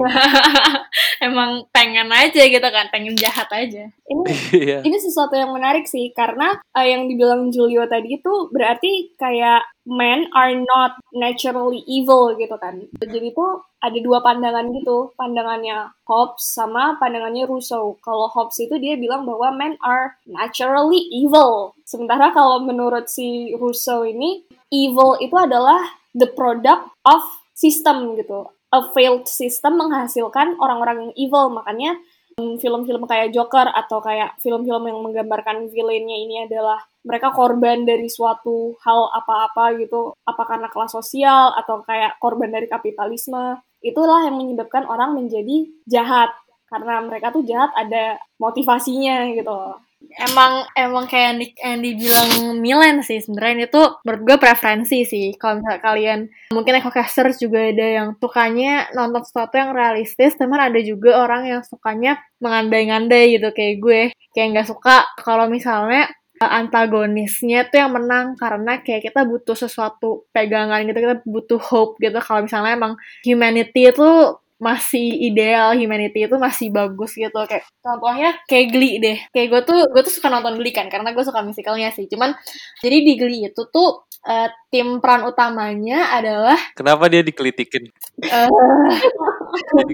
emang 1.24 1.64
pengen 1.72 2.12
aja 2.12 2.42
gitu 2.44 2.68
kan 2.68 2.92
pengen 2.92 3.16
jahat 3.16 3.48
aja 3.48 3.88
Ini 3.88 4.22
iya 4.64 4.78
ini 4.84 4.96
sesuatu 5.00 5.32
yang 5.32 5.56
menarik 5.56 5.88
sih 5.88 6.12
karena 6.12 6.60
eh, 6.76 6.92
yang 6.92 7.08
dibilang 7.08 7.48
Julio 7.48 7.88
tadi 7.88 8.20
itu 8.20 8.52
berarti 8.52 9.16
kayak 9.16 9.64
men 9.84 10.28
are 10.32 10.56
not 10.56 10.96
naturally 11.12 11.84
evil 11.84 12.32
gitu 12.36 12.56
kan. 12.56 12.80
Jadi 12.96 13.36
tuh 13.36 13.64
ada 13.84 13.98
dua 14.00 14.24
pandangan 14.24 14.72
gitu, 14.72 15.12
pandangannya 15.12 15.92
Hobbes 16.08 16.56
sama 16.56 16.96
pandangannya 16.96 17.44
Rousseau. 17.44 18.00
Kalau 18.00 18.32
Hobbes 18.32 18.56
itu 18.64 18.80
dia 18.80 18.96
bilang 18.96 19.28
bahwa 19.28 19.52
men 19.52 19.76
are 19.84 20.16
naturally 20.24 21.04
evil. 21.12 21.76
Sementara 21.84 22.32
kalau 22.32 22.64
menurut 22.64 23.12
si 23.12 23.52
Rousseau 23.52 24.08
ini 24.08 24.48
evil 24.72 25.20
itu 25.20 25.36
adalah 25.36 25.84
the 26.16 26.28
product 26.32 26.88
of 27.04 27.22
system 27.52 28.16
gitu. 28.16 28.48
A 28.74 28.90
failed 28.90 29.30
system 29.30 29.78
menghasilkan 29.78 30.58
orang-orang 30.58 31.06
yang 31.06 31.14
evil. 31.14 31.54
Makanya 31.54 31.94
mm, 32.34 32.58
film-film 32.58 33.06
kayak 33.06 33.30
Joker 33.30 33.70
atau 33.70 34.02
kayak 34.02 34.34
film-film 34.42 34.90
yang 34.90 34.98
menggambarkan 34.98 35.70
villainnya 35.70 36.18
ini 36.18 36.34
adalah 36.50 36.82
mereka 37.06 37.30
korban 37.30 37.86
dari 37.86 38.10
suatu 38.10 38.74
hal 38.82 39.12
apa-apa 39.14 39.78
gitu, 39.78 40.16
apa 40.26 40.42
karena 40.48 40.66
kelas 40.72 40.90
sosial 40.90 41.54
atau 41.54 41.86
kayak 41.86 42.18
korban 42.18 42.50
dari 42.50 42.66
kapitalisme. 42.66 43.62
Itulah 43.84 44.26
yang 44.26 44.40
menyebabkan 44.40 44.88
orang 44.88 45.14
menjadi 45.14 45.68
jahat 45.86 46.32
karena 46.72 47.04
mereka 47.04 47.30
tuh 47.30 47.44
jahat 47.46 47.70
ada 47.76 48.18
motivasinya 48.40 49.30
gitu 49.36 49.52
loh. 49.52 49.83
Emang 50.14 50.68
emang 50.76 51.04
kayak 51.10 51.32
Nick 51.36 51.54
Andy 51.60 51.96
bilang 51.98 52.60
Milan 52.60 53.00
sih 53.00 53.20
sebenarnya. 53.20 53.66
Itu 53.66 54.00
menurut 54.02 54.22
gue 54.24 54.36
preferensi 54.38 55.02
sih. 55.02 55.34
Kalau 55.34 55.60
misalnya 55.60 55.80
kalian 55.82 56.20
mungkin 56.52 56.78
ecocasters 56.78 57.40
juga 57.40 57.70
ada 57.70 57.86
yang 57.86 58.08
sukanya 58.18 58.88
nonton 58.92 59.22
sesuatu 59.24 59.54
yang 59.56 59.72
realistis. 59.72 60.36
Teman 60.38 60.60
ada 60.60 60.80
juga 60.80 61.20
orang 61.20 61.48
yang 61.48 61.62
sukanya 61.66 62.20
mengandai-ngandai 62.38 63.40
gitu. 63.40 63.48
Kayak 63.50 63.74
gue 63.80 64.00
kayak 64.32 64.48
nggak 64.54 64.68
suka 64.68 65.08
kalau 65.20 65.50
misalnya 65.50 66.10
uh, 66.38 66.50
antagonisnya 66.62 67.66
tuh 67.72 67.82
yang 67.82 67.92
menang. 67.92 68.36
Karena 68.36 68.84
kayak 68.84 69.10
kita 69.10 69.26
butuh 69.26 69.56
sesuatu 69.56 70.28
pegangan 70.30 70.84
gitu. 70.86 70.98
Kita 71.00 71.16
butuh 71.26 71.60
hope 71.60 71.98
gitu. 71.98 72.18
Kalau 72.22 72.44
misalnya 72.46 72.76
emang 72.76 72.94
humanity 73.26 73.90
itu 73.90 74.38
masih 74.64 75.28
ideal 75.28 75.76
humanity 75.76 76.24
itu 76.24 76.36
masih 76.40 76.72
bagus 76.72 77.12
gitu. 77.12 77.36
Kayak 77.44 77.68
contohnya 77.84 78.32
kayak 78.48 78.66
Glee 78.72 78.96
deh. 78.96 79.18
Kayak 79.28 79.48
gue 79.52 79.60
tuh 79.68 79.78
gue 79.92 80.02
tuh 80.08 80.14
suka 80.16 80.32
nonton 80.32 80.56
Glee 80.56 80.72
kan 80.72 80.88
karena 80.88 81.12
gue 81.12 81.20
suka 81.20 81.44
musikalnya 81.44 81.92
sih. 81.92 82.08
Cuman 82.08 82.32
jadi 82.80 82.96
di 83.04 83.12
Glee 83.20 83.52
itu 83.52 83.62
tuh 83.68 84.08
uh, 84.24 84.48
tim 84.72 84.98
peran 85.04 85.28
utamanya 85.28 86.16
adalah 86.16 86.56
Kenapa 86.72 87.12
dia 87.12 87.20
dikelitikin? 87.20 87.92
uh, 88.32 88.48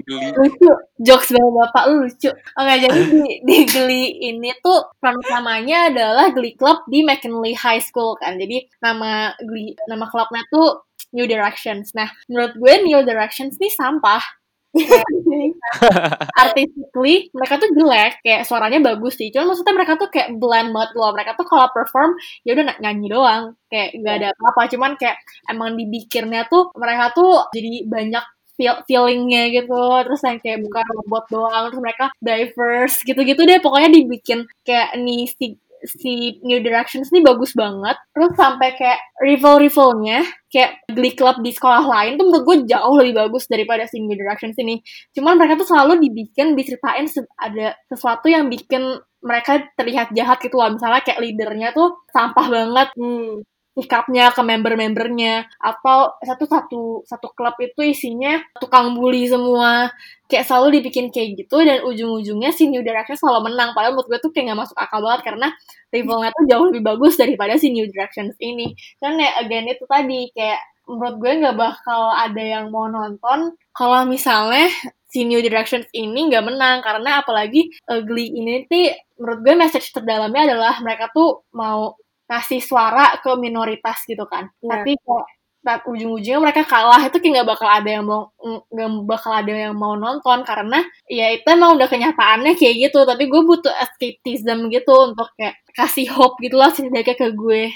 geli. 0.07 0.27
lucu. 0.31 0.71
Jokes 1.03 1.29
bapak 1.35 1.51
bapak 1.51 1.83
lu 1.91 1.95
lucu. 2.07 2.29
Oke 2.31 2.73
jadi 2.79 2.99
di, 3.11 3.23
di 3.43 3.57
Glee 3.67 4.09
ini 4.31 4.55
tuh 4.63 4.95
peran 4.97 5.19
utamanya 5.19 5.91
adalah 5.91 6.31
Glee 6.31 6.55
Club 6.55 6.87
di 6.87 7.03
McKinley 7.03 7.53
High 7.53 7.83
School 7.83 8.15
kan. 8.17 8.39
Jadi 8.39 8.71
nama 8.79 9.35
Glee 9.43 9.75
nama 9.91 10.07
klubnya 10.07 10.47
tuh 10.47 10.87
New 11.11 11.27
Directions. 11.27 11.91
Nah 11.93 12.07
menurut 12.31 12.55
gue 12.55 12.73
New 12.87 13.01
Directions 13.03 13.59
nih 13.59 13.71
sampah 13.71 14.40
artistically 16.43 17.27
mereka 17.35 17.59
tuh 17.59 17.69
jelek 17.75 18.23
kayak 18.23 18.41
suaranya 18.47 18.79
bagus 18.79 19.19
sih. 19.19 19.27
Cuman 19.33 19.51
maksudnya 19.51 19.75
mereka 19.75 19.93
tuh 19.99 20.09
kayak 20.13 20.29
bland 20.39 20.71
banget 20.71 20.91
loh. 20.95 21.11
Mereka 21.11 21.31
tuh 21.39 21.45
kalau 21.47 21.67
perform 21.75 22.15
ya 22.47 22.55
udah 22.55 22.79
nyanyi 22.79 23.07
doang. 23.11 23.43
Kayak 23.67 23.87
nggak 23.99 24.15
ada 24.23 24.27
apa-apa. 24.37 24.61
Cuman 24.71 24.91
kayak 24.99 25.17
emang 25.51 25.75
dibikinnya 25.75 26.47
tuh 26.47 26.71
mereka 26.79 27.11
tuh 27.15 27.31
jadi 27.55 27.83
banyak 27.87 28.25
feel 28.55 28.75
feelingnya 28.87 29.43
gitu. 29.55 29.81
Terus 30.07 30.21
yang 30.23 30.37
kayak 30.39 30.59
bukan 30.63 30.85
robot 31.03 31.23
doang. 31.31 31.63
Terus 31.71 31.81
mereka 31.83 32.05
diverse 32.23 32.95
gitu-gitu 33.03 33.41
deh. 33.43 33.59
Pokoknya 33.59 33.89
dibikin 33.91 34.39
kayak 34.63 34.95
nih 34.99 35.27
si 35.27 35.59
si 35.85 36.37
New 36.45 36.61
Directions 36.61 37.09
ini 37.09 37.21
bagus 37.25 37.53
banget. 37.57 37.97
Terus 38.13 38.31
sampai 38.37 38.77
kayak 38.77 38.99
rival-rivalnya 39.21 40.25
kayak 40.51 40.83
Glee 40.91 41.15
Club 41.15 41.39
di 41.41 41.51
sekolah 41.55 41.83
lain 41.85 42.19
tuh 42.19 42.25
menurut 42.27 42.43
gue 42.45 42.57
jauh 42.69 42.95
lebih 42.97 43.13
bagus 43.17 43.47
daripada 43.47 43.87
si 43.87 44.01
New 44.01 44.17
Directions 44.17 44.57
ini. 44.59 44.83
Cuman 45.15 45.39
mereka 45.39 45.59
tuh 45.61 45.67
selalu 45.69 46.01
dibikin 46.03 46.53
diceritain 46.53 47.07
ada 47.39 47.77
sesuatu 47.87 48.27
yang 48.27 48.51
bikin 48.51 49.01
mereka 49.21 49.61
terlihat 49.77 50.17
jahat 50.17 50.41
gitu 50.41 50.57
lah 50.57 50.73
misalnya 50.73 51.05
kayak 51.05 51.21
leadernya 51.21 51.69
tuh 51.71 52.01
sampah 52.09 52.47
banget. 52.49 52.89
Hmm. 52.97 53.45
Sikapnya 53.75 54.31
ke 54.35 54.41
member-membernya. 54.43 55.47
Atau 55.59 56.15
satu 56.23 56.43
satu 56.47 56.81
satu 57.07 57.27
klub 57.35 57.55
itu 57.59 57.81
isinya 57.81 58.39
tukang 58.59 58.95
bully 58.95 59.27
semua. 59.27 59.91
Kayak 60.27 60.47
selalu 60.47 60.79
dibikin 60.79 61.11
kayak 61.11 61.43
gitu 61.43 61.59
dan 61.63 61.83
ujung-ujungnya 61.83 62.55
si 62.55 62.71
New 62.71 62.83
Direction 62.83 63.19
selalu 63.19 63.51
menang. 63.51 63.75
Padahal 63.75 63.95
menurut 63.95 64.07
gue 64.07 64.19
tuh 64.23 64.31
kayak 64.31 64.55
gak 64.55 64.59
masuk 64.63 64.77
akal 64.79 64.99
banget 65.03 65.21
karena 65.27 65.47
rivalnya 65.91 66.31
tuh 66.31 66.43
jauh 66.47 66.65
lebih 66.71 66.83
bagus 66.87 67.13
daripada 67.19 67.59
si 67.59 67.67
New 67.75 67.87
Directions 67.91 68.35
ini. 68.39 68.71
Kan 69.03 69.19
ya 69.19 69.35
again 69.43 69.67
itu 69.67 69.83
tadi 69.87 70.31
kayak 70.31 70.59
menurut 70.87 71.15
gue 71.23 71.31
nggak 71.39 71.55
bakal 71.55 72.11
ada 72.11 72.41
yang 72.43 72.67
mau 72.73 72.89
nonton 72.89 73.55
kalau 73.71 74.03
misalnya 74.03 74.67
si 75.11 75.23
New 75.27 75.43
Directions 75.43 75.87
ini 75.91 76.31
nggak 76.31 76.47
menang. 76.47 76.79
Karena 76.79 77.19
apalagi 77.19 77.67
Glee 78.07 78.31
ini 78.31 78.63
tuh 78.71 78.87
menurut 79.19 79.39
gue 79.43 79.53
message 79.59 79.91
terdalamnya 79.91 80.55
adalah 80.55 80.79
mereka 80.79 81.11
tuh 81.11 81.43
mau 81.51 81.99
kasih 82.31 82.63
suara 82.63 83.19
ke 83.19 83.31
minoritas 83.35 84.07
gitu 84.07 84.23
kan. 84.23 84.47
Iya. 84.63 84.69
Tapi 84.71 84.91
kok 85.03 85.27
tak 85.61 85.85
ujung-ujungnya 85.85 86.41
mereka 86.41 86.65
kalah 86.65 87.05
itu 87.05 87.21
kayak 87.21 87.33
nggak 87.37 87.49
bakal 87.53 87.69
ada 87.69 87.85
yang 87.85 88.05
mau 88.09 88.33
nggak 88.41 88.89
bakal 89.05 89.29
ada 89.29 89.53
yang 89.53 89.77
mau 89.77 89.93
nonton 89.93 90.41
karena 90.41 90.81
ya 91.05 91.29
itu 91.37 91.45
emang 91.45 91.77
udah 91.77 91.85
kenyataannya 91.85 92.57
kayak 92.57 92.89
gitu 92.89 93.05
tapi 93.05 93.29
gue 93.29 93.41
butuh 93.45 93.69
escapism 93.69 94.73
gitu 94.73 94.89
untuk 94.89 95.29
kayak 95.37 95.61
kasih 95.77 96.09
hope 96.09 96.41
gitu 96.41 96.57
lah 96.57 96.73
setidaknya 96.73 97.13
ke 97.13 97.29
gue 97.37 97.69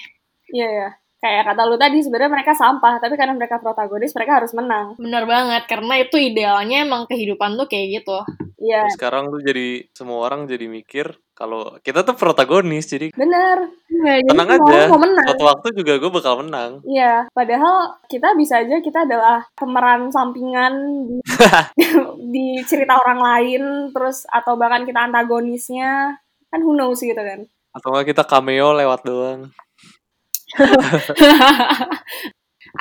Iya 0.49 0.67
ya. 0.69 0.89
Kayak 1.21 1.43
kata 1.53 1.61
lu 1.65 1.73
tadi 1.73 2.05
sebenarnya 2.05 2.29
mereka 2.37 2.53
sampah, 2.53 3.01
tapi 3.01 3.17
karena 3.17 3.33
mereka 3.33 3.57
protagonis 3.57 4.13
mereka 4.13 4.37
harus 4.41 4.53
menang. 4.53 4.93
bener 5.01 5.25
banget 5.25 5.63
karena 5.65 5.93
itu 5.97 6.15
idealnya 6.21 6.85
emang 6.85 7.09
kehidupan 7.09 7.57
tuh 7.57 7.65
kayak 7.65 8.01
gitu 8.01 8.17
Iya, 8.65 8.89
Sekarang 8.93 9.29
tuh 9.29 9.45
jadi 9.45 9.85
semua 9.93 10.25
orang 10.25 10.49
jadi 10.49 10.65
mikir 10.65 11.17
kalau 11.35 11.75
kita 11.83 12.07
tuh 12.07 12.15
protagonis 12.15 12.87
jadi 12.87 13.11
bener. 13.11 13.75
Iya, 13.91 14.23
jadi 14.23 14.31
tenang 14.31 14.49
Semua 14.55 14.71
aja. 14.71 14.87
mau 14.87 15.01
menang. 15.03 15.27
Suatu 15.27 15.45
waktu 15.51 15.67
juga 15.75 15.93
gue 15.99 16.11
bakal 16.11 16.33
menang. 16.47 16.71
Iya, 16.87 17.27
padahal 17.35 17.99
kita 18.07 18.31
bisa 18.39 18.63
aja 18.63 18.79
kita 18.79 19.03
adalah 19.03 19.43
pemeran 19.51 20.07
sampingan 20.15 20.73
di, 21.11 21.19
di 22.33 22.47
cerita 22.63 22.95
orang 22.95 23.19
lain, 23.19 23.63
terus 23.91 24.23
atau 24.31 24.55
bahkan 24.55 24.87
kita 24.87 25.11
antagonisnya, 25.11 26.15
kan 26.47 26.59
who 26.63 26.71
knows 26.71 27.03
gitu 27.03 27.19
kan. 27.19 27.43
Atau 27.75 27.91
nggak 27.91 28.15
kita 28.15 28.23
cameo 28.23 28.71
lewat 28.71 29.03
doang. 29.03 29.51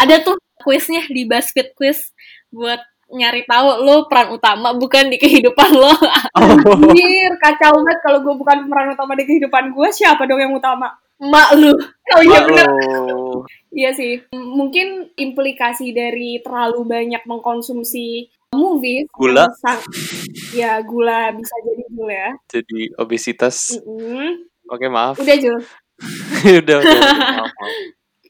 ada 0.02 0.14
tuh 0.22 0.38
kuisnya 0.62 1.02
di 1.10 1.26
BuzzFeed 1.26 1.74
quiz 1.74 2.14
buat 2.54 2.78
nyari 3.10 3.44
tahu 3.44 3.84
lo 3.84 4.08
peran 4.08 4.32
utama 4.32 4.72
bukan 4.72 5.12
di 5.12 5.18
kehidupan 5.18 5.70
lo. 5.72 5.92
Anjir, 6.38 7.32
kacau 7.36 7.76
banget 7.82 7.98
kalau 8.00 8.18
gue 8.22 8.34
bukan 8.34 8.64
pemeran 8.64 8.94
utama 8.94 9.12
di 9.12 9.24
kehidupan 9.24 9.72
gue, 9.72 9.88
siapa 9.90 10.24
dong 10.24 10.40
yang 10.40 10.54
utama? 10.54 10.88
Mak 11.14 11.48
lu. 11.56 11.72
Oh 12.14 12.22
iya 12.22 12.40
lo. 12.44 12.64
Iya 13.74 13.90
sih, 13.90 14.22
mungkin 14.30 15.10
implikasi 15.18 15.90
dari 15.90 16.38
terlalu 16.38 16.86
banyak 16.86 17.26
mengkonsumsi 17.26 18.30
movies 18.54 19.10
Gula. 19.10 19.50
sang- 19.58 19.82
ya 20.54 20.78
gula 20.78 21.34
bisa 21.34 21.54
jadi 21.66 21.82
gula 21.90 22.14
ya. 22.14 22.30
Jadi 22.46 22.94
obesitas. 22.94 23.74
Mm-mm. 23.82 24.46
Oke 24.70 24.86
maaf. 24.86 25.18
Udah 25.18 25.36
Jul, 25.36 25.58
udah, 26.62 26.76
udah, 26.86 26.98
maaf, 27.02 27.50
maaf. 27.50 27.72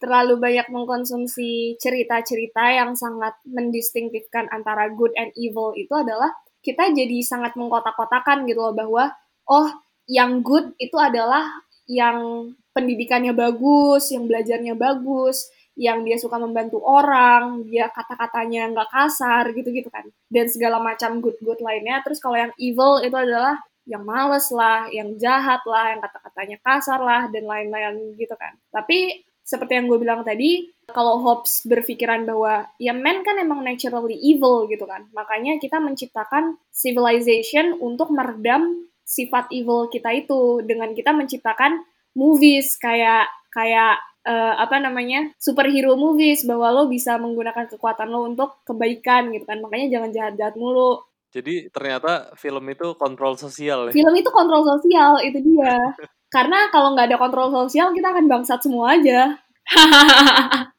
Terlalu 0.04 0.36
banyak 0.36 0.68
mengkonsumsi 0.68 1.80
cerita-cerita 1.80 2.76
yang 2.76 2.92
sangat 2.92 3.40
mendistinktifkan 3.48 4.52
antara 4.52 4.92
good 4.92 5.16
and 5.16 5.32
evil 5.32 5.72
itu 5.72 5.96
adalah 5.96 6.28
kita 6.60 6.92
jadi 6.92 7.24
sangat 7.24 7.56
mengkotak-kotakan 7.56 8.44
gitu 8.44 8.60
loh 8.60 8.76
bahwa 8.76 9.16
oh 9.48 9.68
yang 10.04 10.44
good 10.44 10.76
itu 10.76 11.00
adalah 11.00 11.48
yang 11.88 12.52
pendidikannya 12.76 13.32
bagus, 13.32 14.12
yang 14.12 14.28
belajarnya 14.28 14.76
bagus, 14.76 15.48
yang 15.74 16.04
dia 16.04 16.20
suka 16.20 16.36
membantu 16.36 16.84
orang, 16.84 17.64
dia 17.64 17.88
kata-katanya 17.88 18.76
nggak 18.76 18.90
kasar 18.92 19.48
gitu-gitu 19.56 19.88
kan. 19.88 20.04
Dan 20.28 20.52
segala 20.52 20.76
macam 20.80 21.24
good-good 21.24 21.64
lainnya. 21.64 22.04
Terus 22.04 22.20
kalau 22.20 22.36
yang 22.36 22.52
evil 22.60 23.00
itu 23.00 23.16
adalah 23.16 23.56
yang 23.84 24.04
males 24.04 24.48
lah, 24.48 24.88
yang 24.88 25.16
jahat 25.20 25.60
lah, 25.68 25.96
yang 25.96 26.00
kata-katanya 26.00 26.56
kasar 26.60 27.00
lah, 27.00 27.28
dan 27.28 27.44
lain-lain 27.44 28.16
gitu 28.16 28.32
kan. 28.36 28.56
Tapi 28.72 29.24
seperti 29.44 29.76
yang 29.76 29.92
gue 29.92 30.00
bilang 30.00 30.24
tadi, 30.24 30.72
kalau 30.88 31.20
Hobbes 31.20 31.68
berpikiran 31.68 32.24
bahwa 32.24 32.64
ya 32.80 32.96
men 32.96 33.20
kan 33.20 33.36
emang 33.36 33.60
naturally 33.60 34.16
evil 34.16 34.64
gitu 34.72 34.88
kan. 34.88 35.04
Makanya 35.12 35.60
kita 35.60 35.76
menciptakan 35.84 36.56
civilization 36.72 37.76
untuk 37.76 38.08
meredam 38.08 38.88
sifat 39.04 39.52
evil 39.52 39.92
kita 39.92 40.16
itu. 40.16 40.64
Dengan 40.64 40.96
kita 40.96 41.12
menciptakan 41.12 41.84
movies 42.16 42.80
kayak 42.80 43.28
kayak 43.52 44.00
eh, 44.24 44.54
apa 44.56 44.80
namanya 44.80 45.28
superhero 45.36 45.92
movies 45.92 46.48
bahwa 46.48 46.72
lo 46.72 46.82
bisa 46.88 47.20
menggunakan 47.20 47.68
kekuatan 47.68 48.08
lo 48.08 48.24
untuk 48.24 48.64
kebaikan 48.64 49.28
gitu 49.36 49.44
kan. 49.44 49.60
Makanya 49.60 50.00
jangan 50.00 50.10
jahat-jahat 50.10 50.56
mulu 50.56 51.04
Jadi 51.34 51.66
ternyata 51.74 52.30
film 52.38 52.62
itu 52.70 52.94
kontrol 52.94 53.34
sosial 53.34 53.90
ya. 53.90 53.92
film 53.92 54.14
itu 54.14 54.30
kontrol 54.30 54.62
sosial 54.62 55.18
itu 55.18 55.42
dia. 55.42 55.74
Karena 56.34 56.70
kalau 56.70 56.94
nggak 56.94 57.10
ada 57.10 57.18
kontrol 57.18 57.50
sosial 57.50 57.90
kita 57.90 58.14
akan 58.14 58.30
bangsat 58.30 58.62
semua 58.62 58.94
aja. 58.94 59.34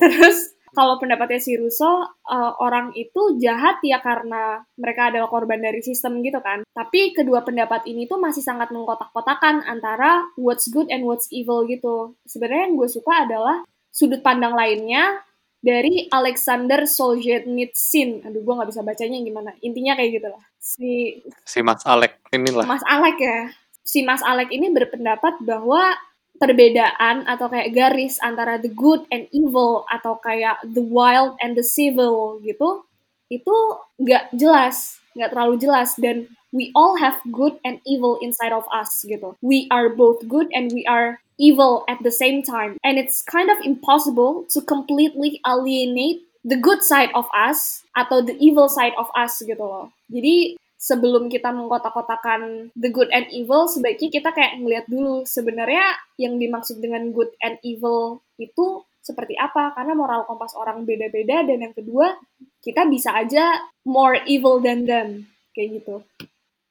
Terus 0.00 0.54
kalau 0.70 0.94
pendapatnya 1.02 1.42
si 1.42 1.58
Russo 1.58 2.06
eh, 2.30 2.52
orang 2.62 2.94
itu 2.94 3.34
jahat 3.42 3.82
ya 3.82 3.98
karena 3.98 4.62
mereka 4.78 5.10
adalah 5.10 5.26
korban 5.26 5.58
dari 5.58 5.82
sistem 5.82 6.22
gitu 6.22 6.38
kan. 6.38 6.62
Tapi 6.70 7.10
kedua 7.18 7.42
pendapat 7.42 7.82
ini 7.90 8.06
tuh 8.06 8.22
masih 8.22 8.46
sangat 8.46 8.70
mengkotak-kotakan 8.70 9.66
antara 9.66 10.22
what's 10.38 10.70
good 10.70 10.86
and 10.90 11.02
what's 11.02 11.26
evil 11.34 11.66
gitu. 11.66 12.14
Sebenarnya 12.26 12.70
yang 12.70 12.74
gue 12.78 12.88
suka 12.90 13.26
adalah 13.26 13.66
sudut 13.90 14.22
pandang 14.22 14.54
lainnya 14.54 15.18
dari 15.58 16.06
Alexander 16.10 16.86
Solzhenitsyn 16.86 18.22
aduh 18.22 18.40
gue 18.42 18.54
nggak 18.54 18.70
bisa 18.70 18.82
bacanya 18.86 19.18
gimana 19.20 19.50
intinya 19.58 19.98
kayak 19.98 20.10
gitu 20.22 20.28
lah 20.30 20.42
si 20.58 21.18
Si 21.48 21.64
Mas 21.64 21.80
Alek 21.88 22.20
inilah. 22.30 22.68
Mas 22.68 22.84
Alek 22.84 23.16
ya. 23.18 23.50
Si 23.80 24.04
Mas 24.04 24.20
Alek 24.20 24.52
ini 24.52 24.68
berpendapat 24.68 25.40
bahwa 25.42 25.96
perbedaan 26.38 27.26
atau 27.26 27.50
kayak 27.50 27.74
garis 27.74 28.20
antara 28.22 28.60
the 28.62 28.70
good 28.70 29.02
and 29.10 29.26
evil 29.34 29.82
atau 29.90 30.20
kayak 30.22 30.62
the 30.62 30.84
wild 30.84 31.34
and 31.42 31.58
the 31.58 31.66
civil 31.66 32.38
gitu 32.44 32.86
itu 33.32 33.56
nggak 33.98 34.30
jelas. 34.36 35.00
nggak 35.18 35.34
terlalu 35.34 35.58
jelas 35.58 35.98
dan 35.98 36.30
we 36.54 36.70
all 36.78 36.94
have 36.94 37.18
good 37.34 37.58
and 37.66 37.82
evil 37.82 38.22
inside 38.22 38.54
of 38.54 38.62
us 38.70 39.02
gitu. 39.02 39.34
We 39.42 39.66
are 39.74 39.90
both 39.90 40.22
good 40.30 40.46
and 40.54 40.70
we 40.70 40.86
are 40.86 41.18
evil 41.38 41.86
at 41.88 42.02
the 42.02 42.12
same 42.12 42.42
time. 42.42 42.76
And 42.84 42.98
it's 42.98 43.22
kind 43.22 43.48
of 43.48 43.62
impossible 43.62 44.44
to 44.52 44.60
completely 44.60 45.40
alienate 45.46 46.26
the 46.44 46.58
good 46.58 46.82
side 46.82 47.14
of 47.14 47.30
us 47.32 47.86
atau 47.94 48.22
the 48.22 48.34
evil 48.36 48.68
side 48.68 48.94
of 48.98 49.08
us 49.14 49.40
gitu 49.40 49.62
loh. 49.62 49.94
Jadi 50.10 50.58
sebelum 50.78 51.26
kita 51.26 51.50
mengkotak-kotakan 51.50 52.70
the 52.78 52.90
good 52.90 53.10
and 53.10 53.26
evil, 53.34 53.66
sebaiknya 53.66 54.22
kita 54.22 54.30
kayak 54.30 54.62
ngeliat 54.62 54.86
dulu 54.86 55.26
sebenarnya 55.26 55.98
yang 56.18 56.38
dimaksud 56.38 56.78
dengan 56.78 57.10
good 57.10 57.30
and 57.42 57.58
evil 57.66 58.22
itu 58.38 58.86
seperti 59.02 59.34
apa 59.40 59.72
karena 59.72 59.96
moral 59.96 60.28
kompas 60.28 60.52
orang 60.52 60.84
beda-beda 60.84 61.40
dan 61.40 61.64
yang 61.64 61.72
kedua 61.72 62.12
kita 62.60 62.84
bisa 62.84 63.16
aja 63.16 63.56
more 63.88 64.20
evil 64.28 64.60
than 64.60 64.84
them 64.84 65.24
kayak 65.56 65.80
gitu. 65.82 66.04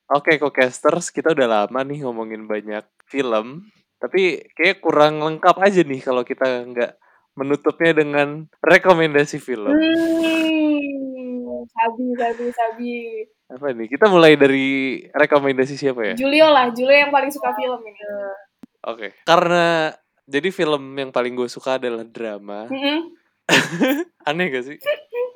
Oke, 0.08 0.40
Kokasters, 0.40 1.12
kita 1.12 1.36
udah 1.36 1.68
lama 1.68 1.84
nih 1.84 2.08
ngomongin 2.08 2.48
banyak 2.48 2.88
film, 3.12 3.68
tapi 3.98 4.46
kayak 4.54 4.82
kurang 4.82 5.20
lengkap 5.22 5.58
aja 5.58 5.82
nih 5.82 6.02
kalau 6.06 6.22
kita 6.22 6.46
nggak 6.70 6.92
menutupnya 7.38 7.94
dengan 7.94 8.50
rekomendasi 8.66 9.38
film. 9.38 9.70
Hmm, 9.70 11.66
sabi, 11.70 12.06
sabi, 12.18 12.46
sabi. 12.50 12.94
Apa 13.54 13.72
nih? 13.78 13.88
Kita 13.88 14.10
mulai 14.10 14.34
dari 14.34 15.06
rekomendasi 15.14 15.78
siapa 15.78 16.02
ya? 16.02 16.14
Julio 16.18 16.50
lah, 16.50 16.74
Julio 16.74 16.98
yang 16.98 17.14
paling 17.14 17.30
suka 17.30 17.54
film 17.54 17.78
ini. 17.86 18.02
Oke. 18.90 19.14
Karena 19.22 19.94
jadi 20.28 20.50
film 20.50 20.98
yang 20.98 21.14
paling 21.14 21.38
gue 21.38 21.48
suka 21.48 21.78
adalah 21.78 22.04
drama. 22.04 22.66
Mm-mm. 22.68 23.14
Aneh 24.28 24.52
gak 24.52 24.66
sih? 24.68 24.78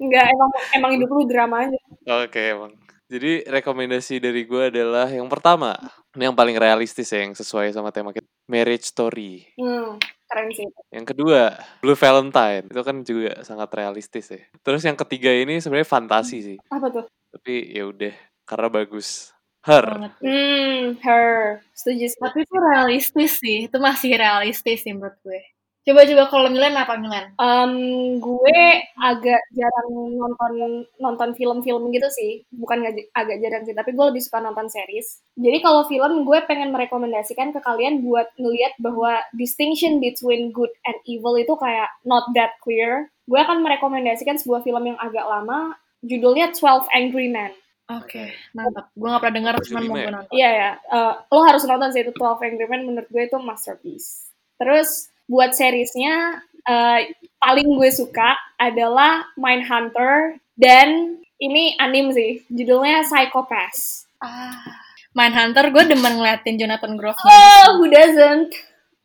Enggak, 0.01 0.25
emang 0.33 0.49
emang 0.73 0.91
hidup 0.97 1.09
lu 1.13 1.23
drama 1.29 1.69
aja. 1.69 1.77
Oke, 2.25 2.41
emang. 2.57 2.73
Jadi 3.11 3.43
rekomendasi 3.43 4.23
dari 4.23 4.47
gue 4.47 4.71
adalah 4.71 5.05
yang 5.11 5.27
pertama, 5.27 5.75
ini 6.15 6.31
yang 6.31 6.35
paling 6.35 6.55
realistis 6.55 7.11
ya, 7.11 7.27
yang 7.27 7.35
sesuai 7.35 7.75
sama 7.75 7.91
tema 7.91 8.15
kita, 8.15 8.23
Marriage 8.51 8.91
Story. 8.91 9.47
Hmm, 9.55 9.95
keren 10.27 10.51
sih. 10.51 10.67
Yang 10.91 11.15
kedua, 11.15 11.55
Blue 11.79 11.95
Valentine. 11.95 12.67
Itu 12.67 12.83
kan 12.83 13.07
juga 13.07 13.39
sangat 13.47 13.71
realistis 13.71 14.27
ya. 14.27 14.43
Terus 14.59 14.83
yang 14.83 14.99
ketiga 14.99 15.31
ini 15.31 15.63
sebenarnya 15.63 15.87
fantasi 15.87 16.37
sih. 16.43 16.57
Apa 16.67 16.91
tuh? 16.91 17.05
Tapi 17.31 17.71
ya 17.71 17.87
udah, 17.87 18.11
karena 18.43 18.67
bagus. 18.67 19.31
Her. 19.63 20.11
Hmm, 20.19 20.97
her. 20.99 21.61
Setuju. 21.71 22.17
Tapi 22.19 22.43
itu 22.43 22.55
realistis 22.59 23.31
sih, 23.39 23.57
itu 23.69 23.77
masih 23.79 24.17
realistis 24.19 24.83
sih 24.83 24.91
menurut 24.91 25.15
gue. 25.23 25.39
Coba-coba 25.81 26.29
kalau 26.29 26.49
Milan 26.53 26.77
apa 26.77 26.93
Milan? 26.93 27.33
Em, 27.41 27.73
gue 28.21 28.61
agak 29.01 29.41
jarang 29.49 29.89
nonton 30.13 30.85
nonton 31.01 31.29
film-film 31.33 31.89
gitu 31.89 32.05
sih. 32.13 32.45
Bukan 32.53 32.85
agak 33.17 33.37
jarang 33.41 33.65
sih, 33.65 33.73
tapi 33.73 33.97
gue 33.97 34.05
lebih 34.13 34.21
suka 34.21 34.45
nonton 34.45 34.69
series. 34.69 35.25
Jadi 35.33 35.57
kalau 35.65 35.89
film, 35.89 36.21
gue 36.21 36.37
pengen 36.45 36.69
merekomendasikan 36.69 37.49
ke 37.49 37.65
kalian 37.65 38.05
buat 38.05 38.29
ngeliat 38.37 38.77
bahwa 38.77 39.25
distinction 39.33 39.97
between 39.97 40.53
good 40.53 40.69
and 40.85 40.97
evil 41.09 41.33
itu 41.33 41.57
kayak 41.57 41.89
not 42.05 42.29
that 42.37 42.61
clear. 42.61 43.09
Gue 43.25 43.41
akan 43.41 43.65
merekomendasikan 43.65 44.37
sebuah 44.37 44.61
film 44.61 44.85
yang 44.85 44.99
agak 45.01 45.25
lama, 45.25 45.73
judulnya 46.05 46.53
12 46.53 46.85
Angry 46.93 47.33
Men. 47.33 47.57
Oke, 47.89 48.31
mantap. 48.53 48.93
Gue 48.93 49.09
gak 49.09 49.19
pernah 49.19 49.35
denger, 49.35 49.55
Masih 49.57 49.65
cuman 49.67 49.83
mau 49.89 49.95
gue 49.97 50.11
nonton. 50.13 50.31
Iya 50.31 50.49
ya, 50.53 50.71
eh, 50.77 51.13
lo 51.27 51.41
harus 51.43 51.63
nonton 51.65 51.89
sih 51.89 52.05
itu 52.05 52.13
12 52.13 52.45
Angry 52.45 52.67
Men, 52.69 52.81
menurut 52.85 53.09
gue 53.09 53.23
itu 53.25 53.37
masterpiece. 53.41 54.31
Terus 54.61 55.10
buat 55.31 55.55
seriesnya 55.55 56.43
eh, 56.67 57.15
paling 57.39 57.71
gue 57.79 57.89
suka 57.89 58.35
adalah 58.59 59.23
Mindhunter 59.39 60.43
dan 60.59 61.17
ini 61.41 61.73
anim 61.79 62.11
sih, 62.13 62.43
judulnya 62.51 63.07
Psychopath. 63.07 64.05
Ah. 64.21 64.61
Mindhunter 65.11 65.73
gue 65.73 65.83
demen 65.91 66.19
ngeliatin 66.19 66.55
Jonathan 66.55 66.95
Groff. 66.95 67.19
Oh, 67.23 67.79
who 67.79 67.89
doesn't? 67.89 68.53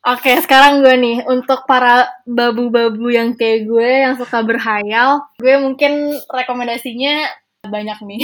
Oke, 0.06 0.38
sekarang 0.38 0.86
gue 0.86 0.94
nih 0.94 1.18
untuk 1.26 1.66
para 1.66 2.06
babu-babu 2.22 3.10
yang 3.10 3.34
kayak 3.34 3.66
gue 3.66 3.90
yang 4.06 4.14
suka 4.14 4.38
berhayal, 4.46 5.18
gue 5.42 5.58
mungkin 5.58 6.14
rekomendasinya 6.30 7.26
banyak 7.66 7.98
nih. 8.06 8.22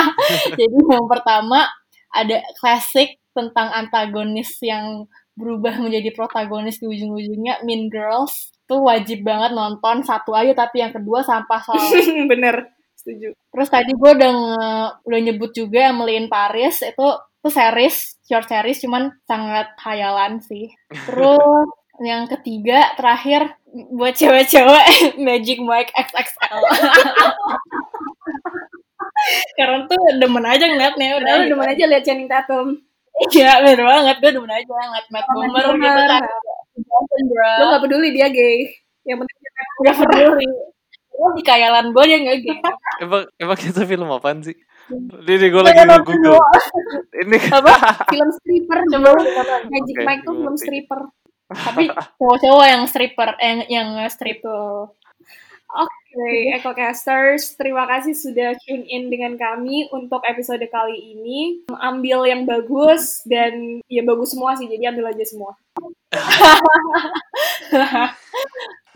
Jadi 0.60 0.78
yang 0.92 1.08
pertama 1.08 1.72
ada 2.12 2.44
klasik 2.60 3.16
tentang 3.32 3.72
antagonis 3.72 4.60
yang 4.60 5.08
berubah 5.32 5.80
menjadi 5.80 6.12
protagonis 6.12 6.78
di 6.78 6.86
ujung-ujungnya 6.88 7.64
Mean 7.64 7.88
Girls. 7.88 8.52
Itu 8.64 8.84
wajib 8.84 9.24
banget 9.24 9.52
nonton 9.56 10.04
satu 10.04 10.32
aja 10.36 10.52
tapi 10.56 10.80
yang 10.84 10.92
kedua 10.92 11.24
sampah 11.24 11.60
soal 11.60 11.80
Bener, 12.32 12.72
setuju. 12.96 13.34
Terus 13.34 13.68
tadi 13.68 13.92
gue 13.92 14.10
udah 14.16 14.32
udah 15.02 15.20
nyebut 15.20 15.50
juga 15.52 15.92
Emily 15.92 16.16
in 16.20 16.28
Paris 16.30 16.84
itu 16.84 17.06
itu 17.42 17.50
series 17.50 18.22
short 18.22 18.46
series 18.46 18.78
cuman 18.78 19.10
sangat 19.26 19.74
hayalan 19.82 20.38
sih. 20.38 20.70
Terus 20.88 21.68
yang 22.08 22.30
ketiga 22.30 22.94
terakhir 22.94 23.58
buat 23.92 24.14
cewek-cewek 24.14 24.86
Magic 25.26 25.58
Mike 25.60 25.92
XXL. 25.92 26.60
Karena 29.54 29.78
tuh 29.86 30.00
demen 30.18 30.44
aja 30.46 30.64
ngeliatnya 30.66 31.18
udah. 31.20 31.32
Udah, 31.42 31.48
demen 31.50 31.68
aja 31.68 31.84
lihat 31.86 32.02
Channing 32.06 32.30
Tatum. 32.30 32.78
Iya 33.12 33.60
bener 33.60 33.82
banget 33.84 34.16
gue 34.24 34.30
demen 34.32 34.52
aja 34.52 34.64
ngeliat 34.64 35.06
Matt 35.12 35.26
Bomer 35.28 35.66
gitu 35.76 36.00
kan. 36.08 36.22
Lo 37.60 37.64
gak 37.76 37.82
peduli 37.84 38.08
dia 38.16 38.28
gay. 38.32 38.72
Yang 39.04 39.18
penting 39.24 39.36
dia 39.36 39.50
Gak 39.84 39.96
peduli. 40.00 40.48
Gue 41.12 41.28
di 41.36 41.42
kayalan 41.44 41.92
gue 41.92 42.04
dia 42.08 42.18
gak 42.24 42.38
gitu. 42.40 42.68
Emang, 43.04 43.22
emang 43.36 43.58
kita 43.60 43.84
film 43.84 44.08
apaan 44.08 44.40
sih? 44.40 44.56
Ini 44.90 45.32
nih 45.38 45.48
gue 45.52 45.62
lagi 45.62 45.80
nge-google. 45.86 46.40
Ini 47.22 47.36
apa? 47.62 47.74
film 48.10 48.30
stripper. 48.32 48.78
Coba 48.90 49.08
Magic 49.70 49.96
Oke, 49.96 50.04
Mike 50.08 50.22
tuh 50.26 50.34
film 50.40 50.56
stripper. 50.58 51.00
Tapi 51.52 51.84
cowok-cowok 52.16 52.66
yang 52.66 52.82
stripper, 52.88 53.30
yang 53.38 53.58
yang 53.68 53.88
strip 54.08 54.40
Gitu. 54.40 54.58
Oke, 56.12 56.52
EcoCasters, 56.60 57.56
terima 57.56 57.88
kasih 57.88 58.12
sudah 58.12 58.52
tune 58.68 58.84
in 58.84 59.08
dengan 59.08 59.32
kami 59.40 59.88
untuk 59.96 60.20
episode 60.28 60.60
kali 60.68 61.16
ini. 61.16 61.64
Ambil 61.72 62.28
yang 62.28 62.44
bagus 62.44 63.24
dan 63.24 63.80
ya 63.88 64.04
bagus 64.04 64.36
semua 64.36 64.52
sih, 64.60 64.68
jadi 64.68 64.92
ambil 64.92 65.08
aja 65.08 65.24
semua. 65.24 65.56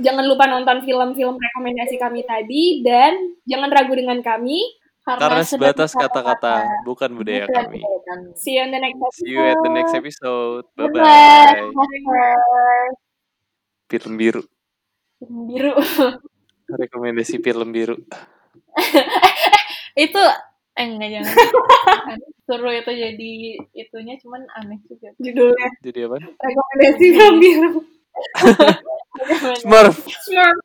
jangan 0.04 0.28
lupa 0.28 0.44
nonton 0.44 0.84
film-film 0.84 1.40
rekomendasi 1.40 1.96
kami 1.96 2.20
tadi 2.28 2.84
dan 2.84 3.16
jangan 3.48 3.72
ragu 3.72 3.96
dengan 3.96 4.20
kami. 4.20 4.60
karena 5.06 5.40
sudah 5.40 5.72
sebatas 5.72 5.96
kata-kata 5.96 6.84
bukan 6.84 7.16
budaya 7.16 7.48
bukan 7.48 7.64
kami. 7.64 7.80
kami. 7.80 8.36
See 8.36 8.60
you 8.60 8.62
in 8.66 8.76
the 8.76 8.80
next 8.82 9.00
episode. 9.00 9.24
See 9.24 9.32
you 9.32 9.40
at 9.40 9.56
the 9.64 9.72
next 9.72 9.94
episode. 9.96 10.64
Bye-bye. 10.76 11.72
Bye-bye. 11.72 12.92
Film 13.88 14.20
biru. 14.20 14.44
Biru. 15.24 15.80
Rekomendasi 16.66 17.38
film 17.38 17.70
biru. 17.70 17.94
itu 20.04 20.22
eh 20.76 20.84
enggak 20.86 21.10
jangan. 21.14 21.34
Suruh 22.46 22.74
itu 22.74 22.92
jadi 22.94 23.32
itunya 23.74 24.14
cuman 24.22 24.42
aneh 24.54 24.78
juga. 24.86 25.10
Judulnya 25.18 25.68
Jadi 25.82 26.00
apa? 26.06 26.16
rekomendasi 26.22 27.06
film 27.14 27.36
biru. 27.42 27.70
Smurf. 29.62 29.96
Smurf. 30.06 30.58